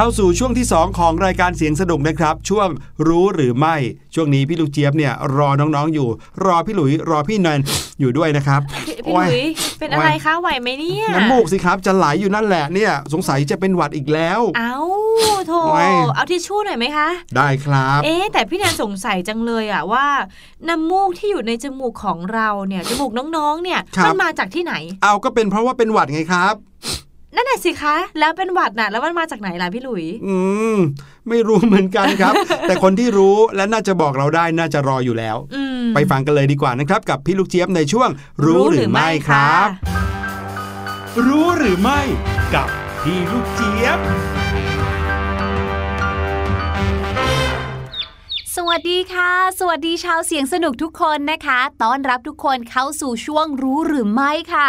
[0.03, 2.67] เข้าสู่ช่วงที่ 2 ของรายการเสียงสนุกนะครับ ช่วง
[3.07, 3.75] รู้หรือไม่
[4.15, 6.07] ช่วงนี้พี่ลูกเจี๊ยบเนี่ยรอน้องๆอยู่
[6.45, 7.59] รอพี่หลุยรอพี่แนน
[7.99, 9.43] อยู่ด้วยนะครับพี่พี่หลุย
[9.79, 14.77] เป็นอะไรคะไหวไหมเนี่ยน้ำมูกสิครับจะไหลอยู่นั่นแหละเนี่ยสงสัยจะเป็นหวัดอีกแล้ว เอา
[15.47, 20.05] โถโอ้ยเอาทิชชู่หน่อยไหมคะ ได้ครับ เอ๊ะแต่พี่แนนสงสัยจังเลยอะว่า
[20.69, 24.73] น้ำมูกที่อยู่ในจมูกของเราเนี่ยจมูกน้องๆเนี่ยครับมันมาจากที่ไหน
[25.03, 26.55] เอาก็เป็นเพราะว่าเป็นหวัดไงครับ
[27.35, 30.35] นั่นแหละสิคะ แล้วเป็นหวัดน่ะแล้วมันมาจากไหนล่ะพี่หลุย อื
[30.75, 30.77] ม
[31.29, 32.33] ไม่รู้เหมือนกันครับ
[32.67, 38.09] แต่คนที่รู้และน่าจะบอกเราได้น่าจะรออยู่แล้วอืมไปฟังกันเลยดีกว่านะครับ กับพี่ลูกเจี๊ยบในช่วง
[38.45, 39.67] รู้หรือไม่ครับ
[41.27, 41.99] รู้หรือไม่
[42.55, 42.67] กับ
[43.03, 43.99] พี่ลูกเจี๊ยบ
[48.55, 54.67] สวัสดีค่ะ สวัสดีชาวเสียงสนุกทุกคนนะคะ ต้อนรับทุกคนเข้าสู่ช่วงรู้หรือไม่ค่ะ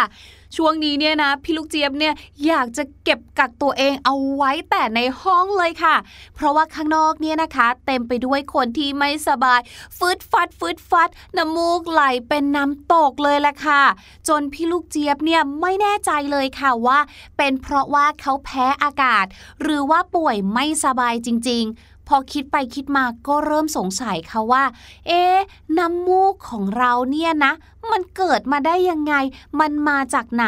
[0.55, 2.13] ช่วงนี้เนี่ยนะพี่ลูกเจี๊ยบเนี่ย
[2.47, 5.95] อยากจะเก็บกักตัวเองเอาไว้แต่ในห้องเลยค่ะ
[6.35, 9.59] เพราะว่าข้างนอกเนี่ยนะคะ เต็มไปด้วยคนที่ไม่สบาย
[9.97, 13.83] ฟืดฟัดฟืดฟัดน้ำมูกไหลเป็นน้ำตกเลยแหละค่ะ
[14.27, 16.99] จนพี่ลูกเจี๊ยบเนี่ยไม่แน่ใจเลยค่ะว่า
[17.37, 19.25] เป็นเพราะว่าเขาแพ้อากาศ
[19.61, 24.63] หรือว่าป่วยไม่สบายจริง ๆพอคิดไปคิดมาก็เริ่มสงสัยค่ะว่า
[25.07, 25.37] เอ๊ะ
[25.77, 27.53] น้ำมูกของเราเนี่ยนะ
[27.91, 29.13] มันเกิดมาได้ยังไง
[29.59, 30.47] มันมาจากไหน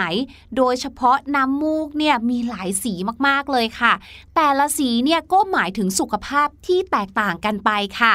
[0.57, 2.93] โดยเฉพาะน้ำมูกเนี่ยมีหลายสี
[3.27, 3.93] มากๆเลยค่ะ
[4.35, 8.13] แต่ละสีเนี่ยก็หมายถึงสุขภาพที่แตกต่างกันไปค่ะ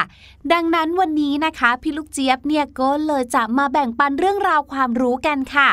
[0.51, 5.69] ดังนั้นวันนี้นะคะพี่ลูกเจี๊ยบเนี่ยก็เลยจะมาแบ่งปันเรื่องราวความรู้กันค่ะ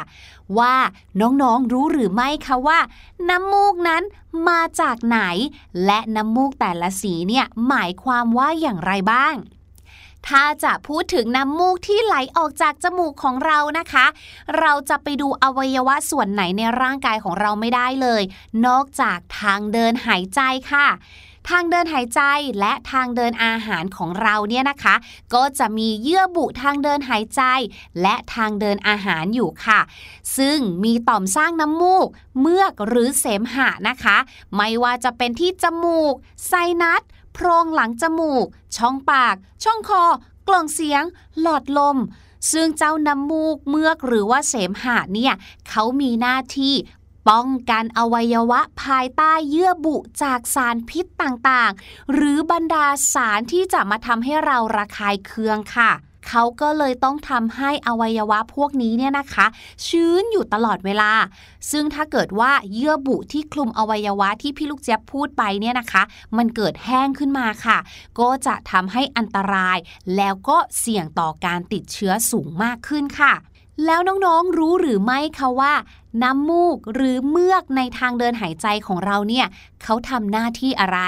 [0.59, 0.75] ว่า
[1.21, 2.79] น้องๆรู้หรือไม่คะว่า
[3.29, 4.03] น้ำมูกนั้น
[4.49, 5.21] มาจากไหน
[5.85, 9.35] และน้ำมูกแต่ละสีเนี่ยหมายความว่าอย่างไรบ้าง
[10.29, 14.07] ถ้าจะพูดถึงน้ำมูกที่ไหลออกจากจมูกของเรานะคะ
[14.59, 18.23] เราจะไปดูอวัยวะส่วนไหนในร่างกายของเราไม่ได้เลย
[18.67, 20.41] นอกจากทางเดินหายใจ
[20.71, 20.89] ค่ะ
[21.51, 22.21] ทางเดินหายใจ
[22.61, 24.95] และทางเดินอาหารของเราเนี่ยนะคะ
[25.35, 27.43] ก็จะมีเยื่อบุทางเดินหายใจ
[28.03, 29.81] และทางเดินอาหารอยู่ค่ะ
[30.39, 32.09] ซึ่งมีต่อมสร้างน้ำมูก
[32.41, 34.17] เมือกหรือเสมหะนะคะ
[34.57, 36.15] ไม่ว่าจะเป็นที่จมูก
[36.47, 36.53] ไซ
[36.83, 37.03] นัส
[37.33, 40.05] โพรงหลังจมูก ช่องปาก ช่องคอ
[40.49, 41.05] กล่องเสียง
[41.41, 41.99] หลอดลม
[42.53, 45.35] ซึ่งเจ้าน้ำมูกเมือกหรือว่าเสมหะเนี่ย
[45.69, 46.75] เขามีหน้าที่
[47.29, 55.91] ป้องกันอวัยวะภายใต้เยื่อบุจากสารพิษต่างๆ หรือบรรดาสารที่จะมาทำให้เราระคายเคืองค่ะ
[56.29, 59.47] เขาก็เลยต้องทำให้อวัยวะพวกนี้เนี่ยนะคะ
[59.87, 61.13] ชื้นอยู่ตลอดเวลา
[61.71, 66.03] ซึ่งถ้าเกิดว่าเยื่อบุที่คลุมอวัยวะที่พี่ลูกเจี๊ยบพูดไปเนี่ยนะคะ
[66.37, 67.79] มันเกิดแห้งขึ้นมาค่ะ
[68.21, 69.79] ก็จะทำให้อันตราย
[70.17, 73.35] แล้วก็เสี่ยงต่อการติดเชื้อสูงมากขึ้นค่ะ
[73.87, 75.75] แล้วน้องๆ รู้หรือไม่คะว่า
[76.23, 79.47] น้ำมูกหรือเมือกในทางเดินหายใจของเราเนี่ย
[79.83, 80.99] เขาทำหน้าที่อะไร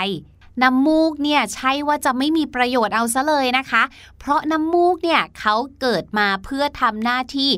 [0.62, 3.82] น้ำมูกเนี่ยใช่ว่าจะไม่มีประโยชน์เอาซะเลยนะคะ
[4.18, 7.50] เพราะน้ำมูกเนี่ยเขาเกิดมาเพื่อทำหน้าที่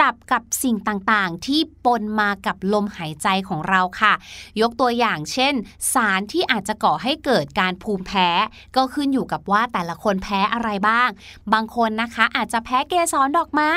[0.00, 4.12] จับกับสิ่งต่างๆ ที่ปนมากับลมหายใจของเราค่ะ
[4.60, 5.54] ยกตัวอย่างเช่น
[5.92, 8.28] สารที่อาจจะก่อให้เกิดการภูมิแพ้
[8.76, 11.08] ก็ขึ้นอยู่กับว่าแต่ละคนแพ้อะไรบ้าง
[11.52, 13.72] บางคนนะคะอาจจะแพ้เกสรดอกไม้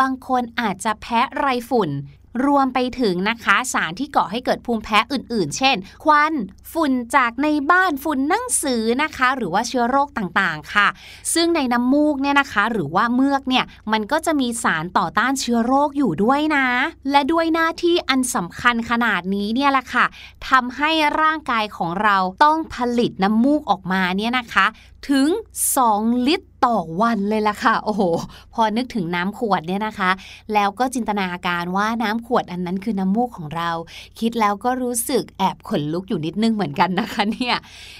[0.00, 1.90] บางคนอาจจะแพ้ไรฝุ่น
[2.44, 6.34] รวมไปถึงนะคะสารที่ก่อให้เกิดภูมิแพ้อื่น ๆ เช่น ควัน
[6.72, 10.88] ฝุ่นจากในบ้านฝุ่นหนังสือนะคะ หรือว่าเชื้อโรคต่างๆ ค่ะ
[11.34, 16.66] ซึ่งในน้ำมูกเนี่ยนะคะ หรือว่าเมือกเนี่ยมันก็จะมีสารต่อต้านเชื้อโรคอยู่ด้วยนะ
[17.10, 20.04] และด้วยหน้าที่อันสำคัญขนาดนี้เนี่ยแหละค่ะ
[20.48, 24.66] ทำให้ร่างกายของเราต้องผลิตน้ำมูกออกมาเนี่ยนะคะ
[25.08, 25.28] ถึง
[25.78, 28.02] 2 ลิตร ต่อวันเลยล่ะค่ะ โอ้โห
[28.54, 30.10] พอนึกถึงน้ำขวดเนี่ยนะคะ
[30.54, 33.70] แล้วก็จินตนาการว่าน้ำขวดอันนั้นคือน้ำมูกของเรา
[34.20, 37.56] คิดแล้วก็รู้สึกแอบขนลุกอยู่นิดนึงเหมือนกันนะคะเนี่ย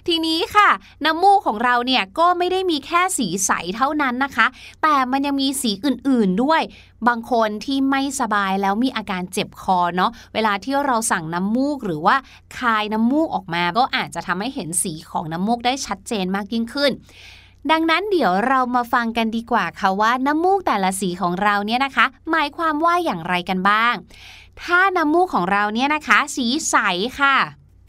[0.06, 0.68] ทีนี้ค่ะ
[1.04, 4.46] น้ำมูกของเราเนี่ยก็ไม่ได้มีแค่สีใสเท่านั้นนะคะ
[4.82, 6.62] แต่มันยังมีสีอื่นๆด้วย
[7.08, 12.16] บางคนที่ไม่สบายแล้วมีอาการเจ็บคอเนาะ เวลาที่เราสั่งน้ำมูกหรือว่า
[12.58, 16.92] คายน้ำมูกออกมา ก็อาจจะทำให้เห็นสีของน้ำมูกได้ชัดเจนมากยิ่งขึ้น
[17.70, 23.94] ดังนั้นเดี๋ยวเรามาฟังกันดีกว่าค่ะว่าน้ำมูกแต่ละสีของเราเนี่ยนะคะ หมายความว่าอย่างไรกันบ้าง
[24.62, 26.76] ถ้าน้ำมูกของเราเนี่ยนะคะ สีใส
[27.20, 27.36] ค่ะ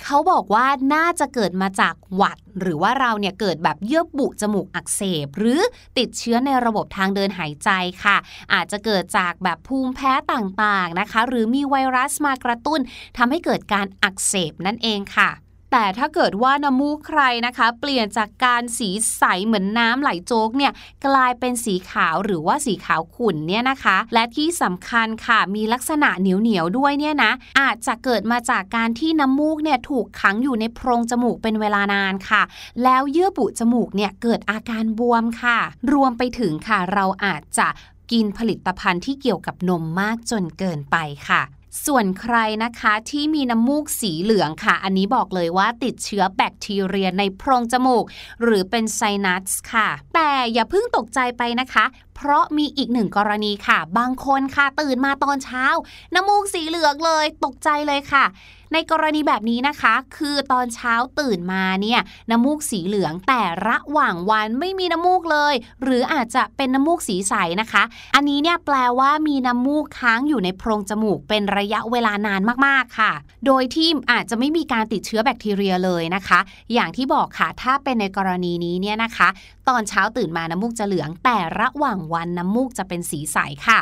[0.04, 5.60] เขาบอกว่าน่าจะเกิดมาจากหวัด หรือว่าเราเนี่ยเกิดแบบเยื่อบุจมูกอักเสบ หรือ
[5.98, 7.70] ติดเชื้อในระบบทางเดินหายใจ
[8.04, 8.18] ค่ะ
[8.54, 12.80] อาจจะเกิดจากแบบภูมิแพ้ต่างๆนะคะ หรือมีไวรัสมากระตุ้น
[13.18, 15.30] ทำให้เกิดการอักเสบนั่นเองค่ะ
[15.72, 20.72] แต่ถ้าเกิดว่าน้ำมูกใครนะคะ เปลี่ยนจากการสีใสเหมือนน้ำไหลโจ๊กเนี่ย
[21.08, 32.42] กลายเป็นสีขาวหรือว่าสีขาวขุ่นเนี่ยนะคะ และที่สำคัญค่ะมีลักษณะเหนียวเหนียวๆด้วยเนี่ยนะ อาจจะเกิดมาจากการที่น้ำมูกเนี่ยถูกขังอยู่ในโพรงจมูกเป็นเวลานานค่ะ
[32.84, 35.58] แล้วเยื่อบุจมูกเนี่ยเกิดอาการบวมค่ะ
[35.94, 37.68] รวมไปถึงค่ะเราอาจจะ
[38.12, 40.98] กินผลิตภัณฑ์ที่เกี่ยวกับนมมากจนเกินไป
[41.30, 41.42] ค่ะ
[41.86, 48.06] ส่วนใครนะคะที่มีน้ำมูกสีเหลืองค่ะ อันนี้บอกเลยว่าติดเชื้อแบคทีเรียในโพรงจมูก
[48.44, 55.66] หรือเป็นไซนัสค่ะ แต่อย่าเพิ่งตกใจไปนะคะ เพราะมีอีกหนึ่งกรณีค่ะ บางคนค่ะตื่นมาตอนเช้า
[56.14, 58.26] น้ำมูกสีเหลืองเลย ตกใจเลยค่ะ
[58.74, 62.00] ในกรณีแบบนี้นะคะ คือตอนเช้าตื่นมาเนี่ย
[62.32, 65.54] น้ำมูกสีเหลืองแต่ระหว่างวันไม่มีน้ำมูกเลย
[65.84, 67.84] หรืออาจจะเป็นน้ำมูกสีใสนะคะ
[68.16, 73.12] อันนี้เนี่ยแปลว่ามีน้ำมูกค้างอยู่ในโพรงจมูกเป็นระยะเวลานานมากๆค่ะ
[73.46, 76.40] โดยที่อาจจะไม่มีการติดเชื้อแบคทีเรียเลยนะคะ
[76.74, 79.30] อย่างที่บอกค่ะถ้าเป็นในกรณีนี้เนี่ยนะคะ
[79.70, 83.80] ตอนเช้าตื่นมาน้ำมูกจะเหลือง แต่ระหว่างวันน้ำมูกจะเป็นสีใสค่ะ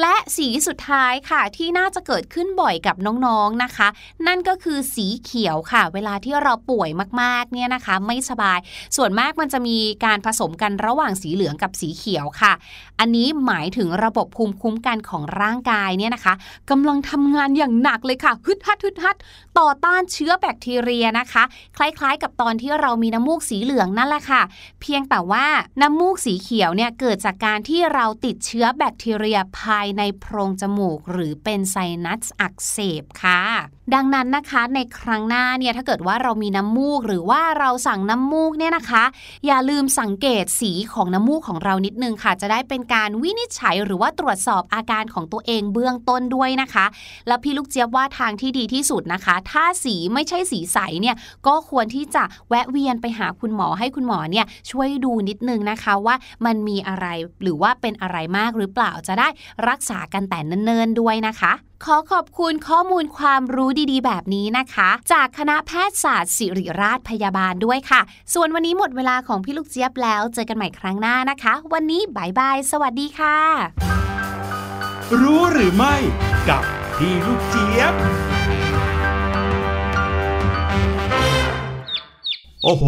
[0.00, 3.88] และสีสุดท้ายค่ะที่น่าจะเกิดขึ้นบ่อยกับน้องๆนะคะ
[4.26, 6.90] นั่นก็คือสีเขียวค่ะ เวลาที่เราป่วย
[7.22, 8.58] มากๆเนี่ยนะคะ ไม่สบาย
[8.96, 12.52] ส่วนมากมันจะมีการผสมกันระหว่างสีเหลืองกับสีเขียวค่ะ
[13.00, 16.34] อันนี้หมายถึงระบบภูมิคุ้มกันของร่างกายเนี่ยนะคะ
[16.70, 19.16] กำลังทำงานอย่างหนักเลยค่ะฮึดฮัดฮึดฮัด
[19.58, 21.42] ต่อต้านเชื้อแบคทีเรียนะคะ
[21.76, 24.42] คล้ายๆ กับตอนที่เรามีน้ำมูกสีเหลืองนั่นแหละค่ะ
[24.80, 25.46] เพียงแต่ว่า
[25.80, 39.04] น้ำมูกสีเขียวเนี่ยเกิดจากการที่เราติดเชื้อแบคทีเรียภายในโพรงจมูก หรือเป็นไซนัสอักเสบค่ะ ดังนั้นนะคะในครั้งหน้าเนี่ยถ้าเกิดว่าเรามีน้ำมูก หรือว่าเราสั่งน้ำมูกเนี่ยนะคะ
[39.46, 46.86] อย่าลืมสังเกตสีของน้ำมูกของเรานิดนึงค่ะ จะได้เป็นการวินิจฉัยหรือว่าตรวจสอบอาการของตัวเองเบื้องต้นด้วยนะคะ
[47.26, 51.16] แล้วพี่ลูกเจี๊ยบว่าทางที่ดีที่สุดนะคะ ถ้าสีไม่ใช่สีใสเนี่ย
[51.46, 56.14] ก็ควรที่จะแวะเวียนไปหาคุณหมอให้คุณหมอเนี่ยช่วยดูนิดนึงนะคะว่า
[56.46, 57.06] มันมีอะไร
[57.42, 59.28] หรือว่าเป็นอะไรมากหรือเปล่าจะได้
[59.68, 61.52] รักษากันแต่เนิ่นๆด้วยนะคะ
[61.84, 68.00] ขอขอบคุณข้อมูลความรู้ดีๆ แบบนี้นะคะ จากคณะแพทยศาสตร์ศิริราชพยาบาลด้วยค่ะ
[68.34, 73.38] ส่วนวันนี้หมดเวลาของพี่ลูกเจี๊ยบแล้ว เจอกันใหม่ครั้งหน้านะคะ วันนี้บายบาย สวัสดีค่ะ
[75.20, 75.94] รู้หรือไม่
[76.48, 76.62] กับ
[76.96, 77.94] พี่ลูกเจี๊ยบ
[82.64, 82.86] โอ้โห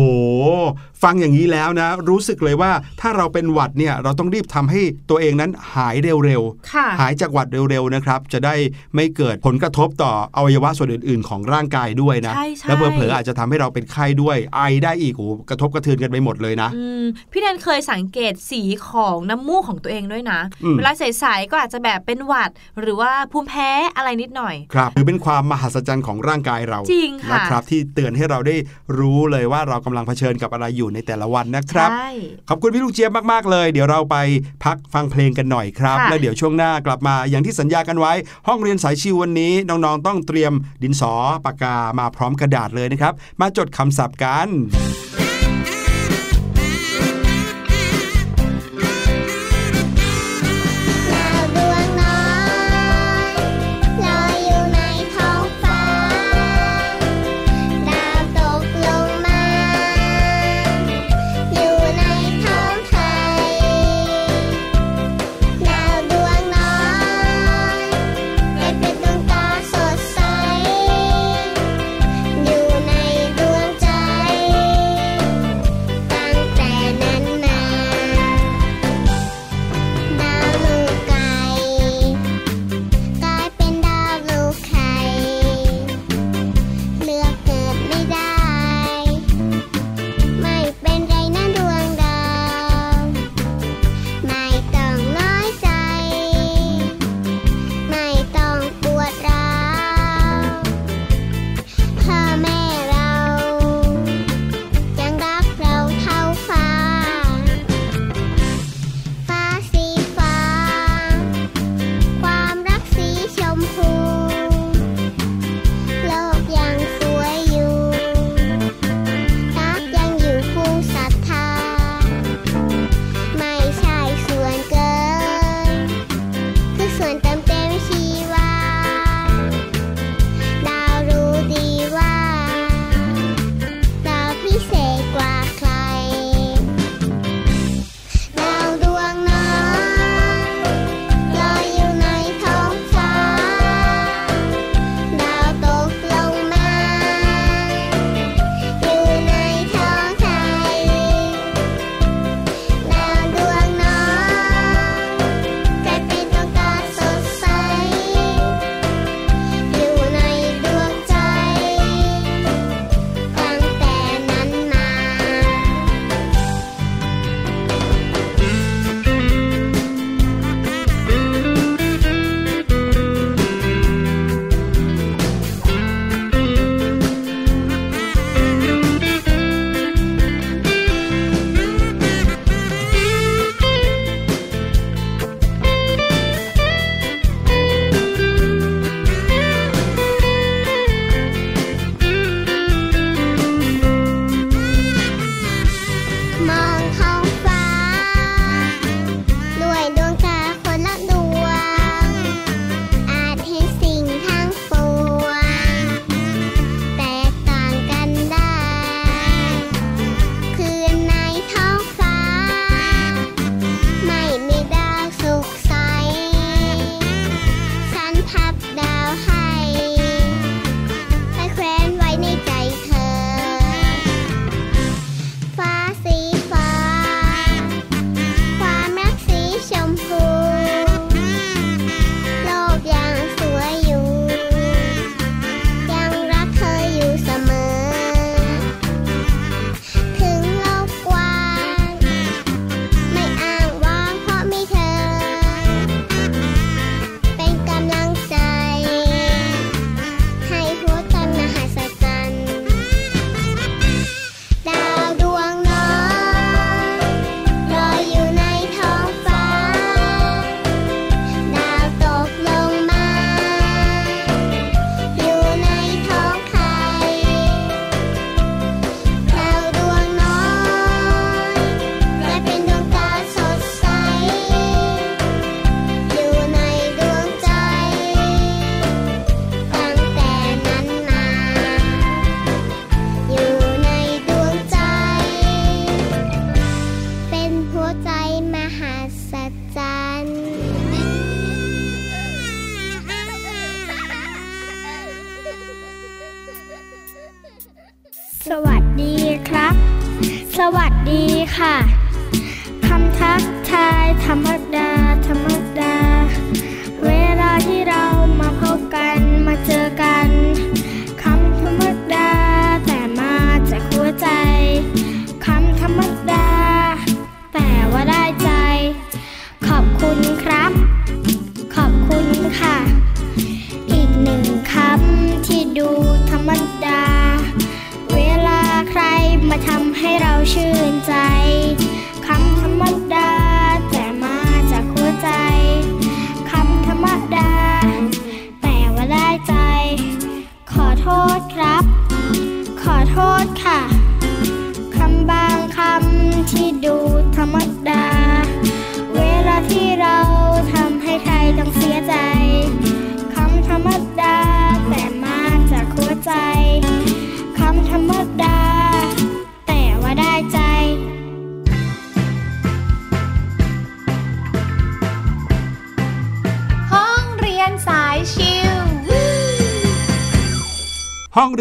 [1.02, 6.42] ฟังอย่างนี้แล้วนะ รู้สึกเลยว่าถ้าเราเป็นหวัดเนี่ยเราต้องรีบทำให้ตัวเองนั้นหายเร็ว
[6.72, 8.54] ค่ะๆหายจากหวัดเร็วๆนะครับ จะได้
[8.94, 28.56] ไม่เกิดผลกระทบต่ออวัยวะส่วนอื่น ๆ ของร่างกายด้วยนะใช่ใช่แล้วเผลอๆอาจจะทำให้เราเป็นไข้ด้วยไอได้อีกโอ้โหกระทบกระเทือนกันไปหมดเลยนะอืมพี่แนนเคยสังเกตสีของน้ำมูกของตัวเองด้วยนะอืมเวลาใสๆก็อาจจะแบบเป็นหวัด หรือว่าภูมิแพ้อะไรนิดหน่อยครับหรือเป็นความมหัศจรรย์ของร่างกายเราจริงค่ะนะครับที่เตือนให้เราได้
[28.98, 32.10] รู้เลยว่าเรากำลังเผชิญกับอะไรอยู่ในแต่ละวันนะครับใช่
[32.48, 34.16] ขอบคุณพี่ลูกเจี๊ยบมากๆเลย เดี๋ยวเราไป
[34.64, 38.12] พักฟังเพลงกันหน่อยครับค่ะแล้วเดี๋ยวช่วงหน้ากลับมาอย่างที่สัญญากันไว้
[38.48, 41.12] ห้องเรียนสายชิววันนี้น้องๆต้องเตรียมดินสอ
[41.44, 44.48] ปากกามาพร้อมกระดาษเลยนะครับ มาจดคำศัพท์กัน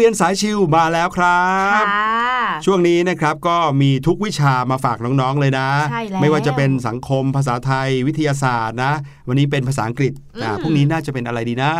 [0.08, 1.42] ยนสายชิวมาแล้วครั
[1.82, 2.08] บค่ะ
[2.66, 8.92] ช่วงนี้นะครับก็มีทุกวิชามาฝากน้องๆเลยนะใช่แล้วไม่ว่าจะเป็นสังคมภาษาไทยวิทยาศาสตร์นะ
[9.28, 11.70] วันนี้เป็นภาษาอังกฤษอ่าอืมพรุ่งนี้น่าจะเป็นอะไรดีนะ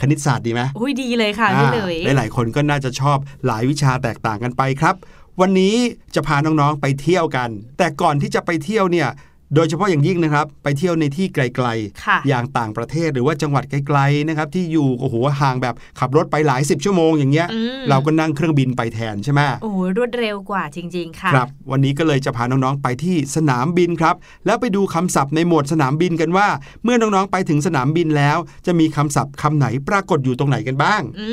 [0.00, 4.94] คณิตศาสตร์ดีไหมอุ้ยดีเลยค่ะพี่เลยอ่าหลายๆคนก็น่าจะชอบหลายวิชาแตกต่างกันไปครับ
[5.40, 5.74] วันนี้
[6.14, 9.08] จะพาน้องๆไปเที่ยวกัน แต่ก่อนที่จะไปเที่ยวเนี่ย
[9.54, 11.68] โดยเฉพาะอย่างยิ่งนะครับ ไปเที่ยวในที่ไกล
[12.04, 24.14] ค่ะๆอย่างต่างประเทศหรือว่าจังหวัดไกลๆนะครับที่อยู่โอ้โหห่างแบบขับรถไปหลายสิบชั่วโมงอย่างเงี้ยอืมเราก็นั่งเครื่องบินไปแทนใช่ไหมโอ้โหรวดเร็วกว่าจริง ๆ ค่ะครับวันนี้ก็เลยจะพาน้องๆไปที่สนามบินครับ
[24.46, 26.48] แล้วไปดูคำศัพท์ในหมวดสนามบินกันว่า
[26.84, 31.28] เมื่อน้องๆไปถึงสนามบินแล้ว จะมีคำศัพท์คำไหนปรากฏอยู่ตรงไหนกันบ้าง อื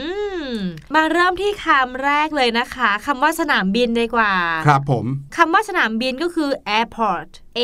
[0.63, 4.33] มมาเริ่มที่คำแรกเลยนะคะ คำว่าสนามบินดีกว่า
[4.67, 5.05] ครับผม
[5.37, 7.29] คำว่าสนามบินก็คือ airport
[7.59, 7.61] a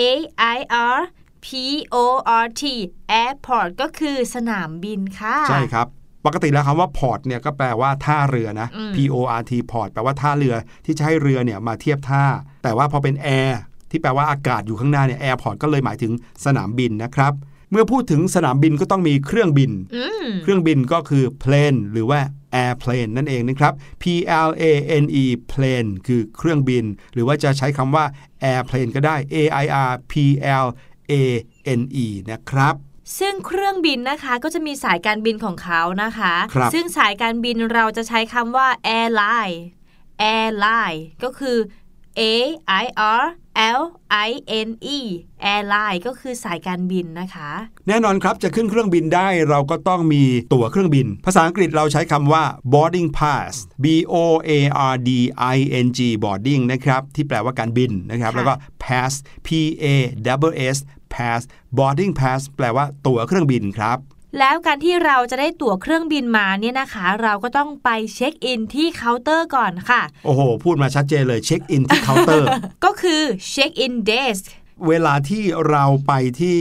[0.55, 0.57] i
[0.95, 0.99] r
[1.45, 1.47] p
[1.93, 2.05] o
[2.43, 2.63] r t
[3.23, 5.87] airport ก็คือสนามบินค่ะ ใช่ครับ
[6.25, 12.23] ปกติแล้วคำว่า port เนี่ยก็แปลว่าท่าเรือนะอืม P O R T port แปลว่าท่าเรือที่จะให้เรือเนี่ยมาเทียบท่า
[12.63, 13.51] แต่ว่าพอเป็น air
[13.91, 16.11] ที่แปลว่าอากาศอยู่ข้างหน้าเนี่ย airport ก็เลยหมายถึง
[16.45, 17.33] สนามบินนะครับ
[17.71, 22.19] เมื่อพูดถึงสนามบินก็ต้องมีเครื่องบินอืมเครื่องบินก็คือ plane หรือว่า
[22.63, 24.03] airplane นั่นเองนะครับ P
[24.47, 24.63] L A
[25.03, 28.05] N E plane คือเครื่องบิน หรือว่าจะใช้คำว่า
[28.51, 30.13] airplane ก็ได้ A I R P
[30.65, 30.67] L
[31.11, 31.13] A
[31.79, 32.75] N E นะครับ
[33.19, 38.67] ซึ่งเครื่องบินนะคะก็จะมีสายการบินของเขานะคะครับซึ่งสายการบินเราจะใช้คำว่า
[38.99, 39.57] airline
[40.35, 41.57] airline ก็คือ
[42.19, 42.21] a
[42.81, 42.85] i
[43.19, 43.23] r
[43.77, 43.81] l
[44.27, 44.29] i
[44.67, 44.99] n e
[45.53, 47.49] airline ก็คือสายการบินนะคะ
[47.87, 50.23] แน่นอนครับจะขึ้นเครื่องบินได้เราก็ต้องมี
[50.53, 52.43] ตั๋วเครื่องบิน ภาษาอังกฤษเราใช้คำว่า
[52.73, 54.15] boarding pass b o
[54.49, 54.51] a
[54.91, 55.09] r d
[55.55, 59.11] i n g boarding นะครับที่แปลว่าการบินนะครับค่ะแล้วก็ pass
[59.47, 59.49] p
[59.83, 59.85] a
[60.75, 60.77] s s
[61.13, 61.41] pass
[61.77, 63.97] boarding pass แปลว่าตั๋วเครื่องบินครับ
[64.39, 72.47] แล้วการที่เราจะได้ตั๋วเครื่องบินมาเนี่ยนะคะ เราก็ต้องไปเช็คอินที่เคาน์เตอร์ก่อนค่ะ โอ้โห พูดมาชัดเจนเลยเช็คอินที่เคาน์เตอร์
[72.85, 74.37] ก็คือ check-in desk
[74.87, 76.57] เวลาที่เราไปที่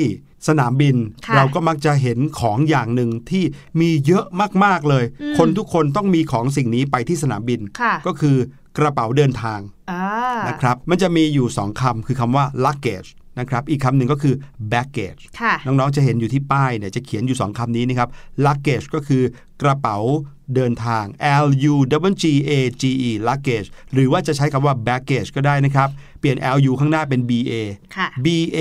[0.48, 0.96] สนามบิน
[1.26, 3.44] ค่ะเราก็มักจะเห็นของอย่างหนึ่งที่
[3.80, 4.24] มีเยอะ
[4.64, 8.36] มาก ๆ เลยอืมคนทุกคนต้องมีของสิ่งนี้ไปที่สนามบินค่ะก็คือ
[8.78, 9.60] กระเป๋าเดินทาง
[9.90, 10.04] อ่า
[10.48, 14.34] นะครับ มันจะมีอยู่ 2คำคือคำว่า luggage นะครับอีกคำหนึ่งก็คือ
[14.72, 18.08] baggage ค่ะน้องๆจะเห็นอยู่ที่ป้ายเนี่ยจะเขียนอยู่ 2คำนี้นะครับ
[18.46, 19.22] luggage ก็คือ
[19.62, 19.96] กระเป๋า
[20.54, 21.04] เดินทาง
[21.44, 21.74] L U
[22.10, 25.90] W G A G E luggage หรือว่าจะใช้คำว่า baggage ก็ได้นะครับ
[26.20, 27.52] เปลี่ยน L U ข้างหน้าเป็น B A
[27.96, 28.26] ค่ะ B
[28.56, 28.58] A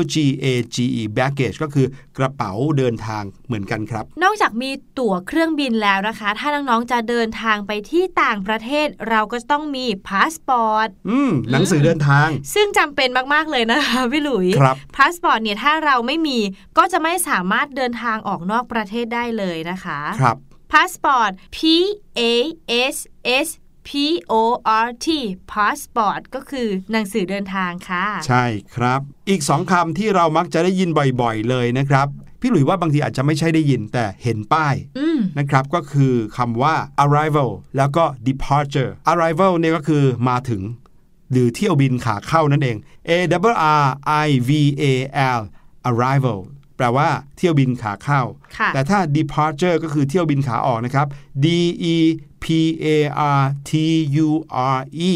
[0.00, 1.86] double G A G E baggage ก็คือ
[2.18, 16.38] กระเป๋าเดินทางเหมือนกันครับ นอกจากมีตั๋วเครื่องบินแล้วนะคะ ถ้าน้องๆจะเดินทางไปที่ต่างประเทศ เราก็ต้องมีพาสปอร์ตอืมหนังสือเดินทาง ซึ่งจำเป็นมากๆเลยนะคะพี่หลุยครับพาสปอร์ตเนี่ยถ้าเราไม่มี
[16.78, 20.36] ก็จะไม่สามารถเดินทางออกนอกประเทศได้เลยนะคะ ครับ
[20.72, 21.58] passport P
[22.20, 22.22] A
[22.94, 22.96] S
[23.46, 23.48] S
[23.88, 23.90] P
[24.32, 24.34] O
[24.86, 25.08] R T
[25.52, 28.44] พาสปอร์ตก็คือหนังสือเดินทางค่ะ ใช่
[28.76, 30.90] ครับ อีกสองคำที่เรามักจะได้ยิน
[31.20, 32.06] บ่อยๆ เลยนะครับ
[32.40, 40.62] พี่หลุยว่าบางทีอาจจะไม่ใช่ได้ยินแต่เห็นป้ายอืมนะครับ ก็คือคำว่า arrival แล้วก็ departure arrival เนี่ยก็คือมาถึง
[41.32, 42.76] หรือเที่ยวบินขาเข้านั่นเอง
[43.08, 43.10] a
[43.44, 43.54] double r
[44.26, 44.50] i v
[44.82, 44.84] a
[45.38, 45.40] l
[45.88, 46.38] arrival
[46.76, 48.20] แปลว่าเที่ยวบินขาเข้า
[48.56, 51.06] ค่ะแต่ถ้า departure ก็คือเที่ยวบินขาออกนะครับ
[51.44, 51.46] d
[51.94, 51.96] e
[52.44, 52.46] p
[52.94, 52.96] a
[53.40, 53.72] r t
[54.26, 54.28] u
[54.76, 54.78] r
[55.10, 55.12] e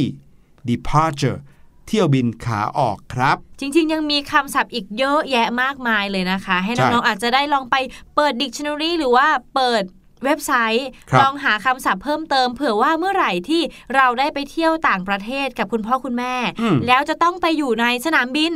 [0.71, 1.39] departure
[1.87, 7.77] เที่ยวบินขาออกครับ จริง ๆ ยังมีคำศัพท์อีกเยอะแยะมากมายเลยนะคะ ให้ใช่น้อง ๆ อาจจะได้ลองไป
[8.17, 9.83] เปิด Dictionary หรือว่าเปิด
[10.25, 13.63] เว็บไซต์ครับลองหาคำศัพท์เพิ่มเติมเผื่อว่าเมื่อไหร่ที่
[13.95, 18.53] เราได้ไปเที่ยวต่างประเทศกับคุณพ่อคุณแม่อืมแล้วจะต้องไปอยู่ในสนามบิน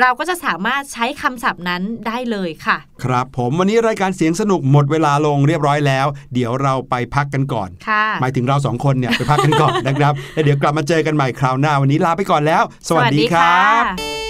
[0.00, 14.21] เราก็จะสามารถใช้คำศัพท์นั้นได้เลยค่ะ ครับผมวันนี้รายการเสียงสนุกหมดเวลาลงเรียบร้อยแล้ว เดี๋ยวเราไปพักกันก่อนค่ะหมายถึงเราสองคนเนี่ยไปพักกันก่อนนะครับ แล้วเดี๋ยวกลับมาเจอกันใหม่คราวหน้า วันนี้ลาไปก่อนแล้ว สวัสดีครับ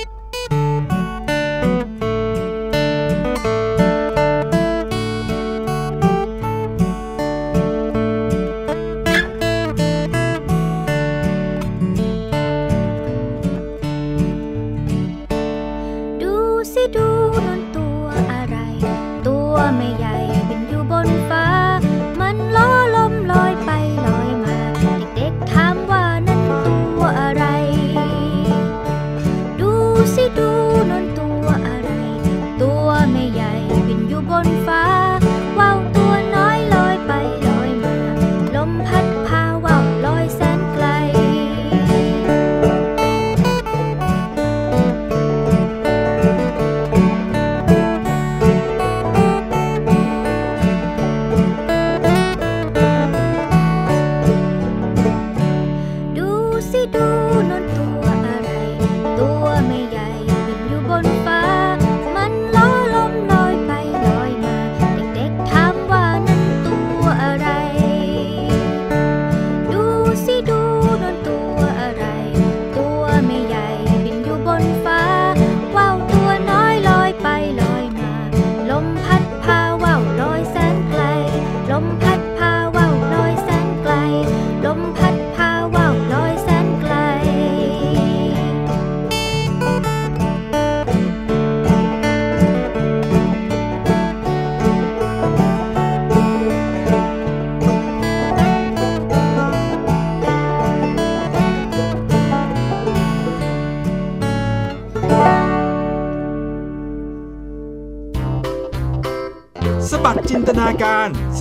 [16.96, 17.51] ดู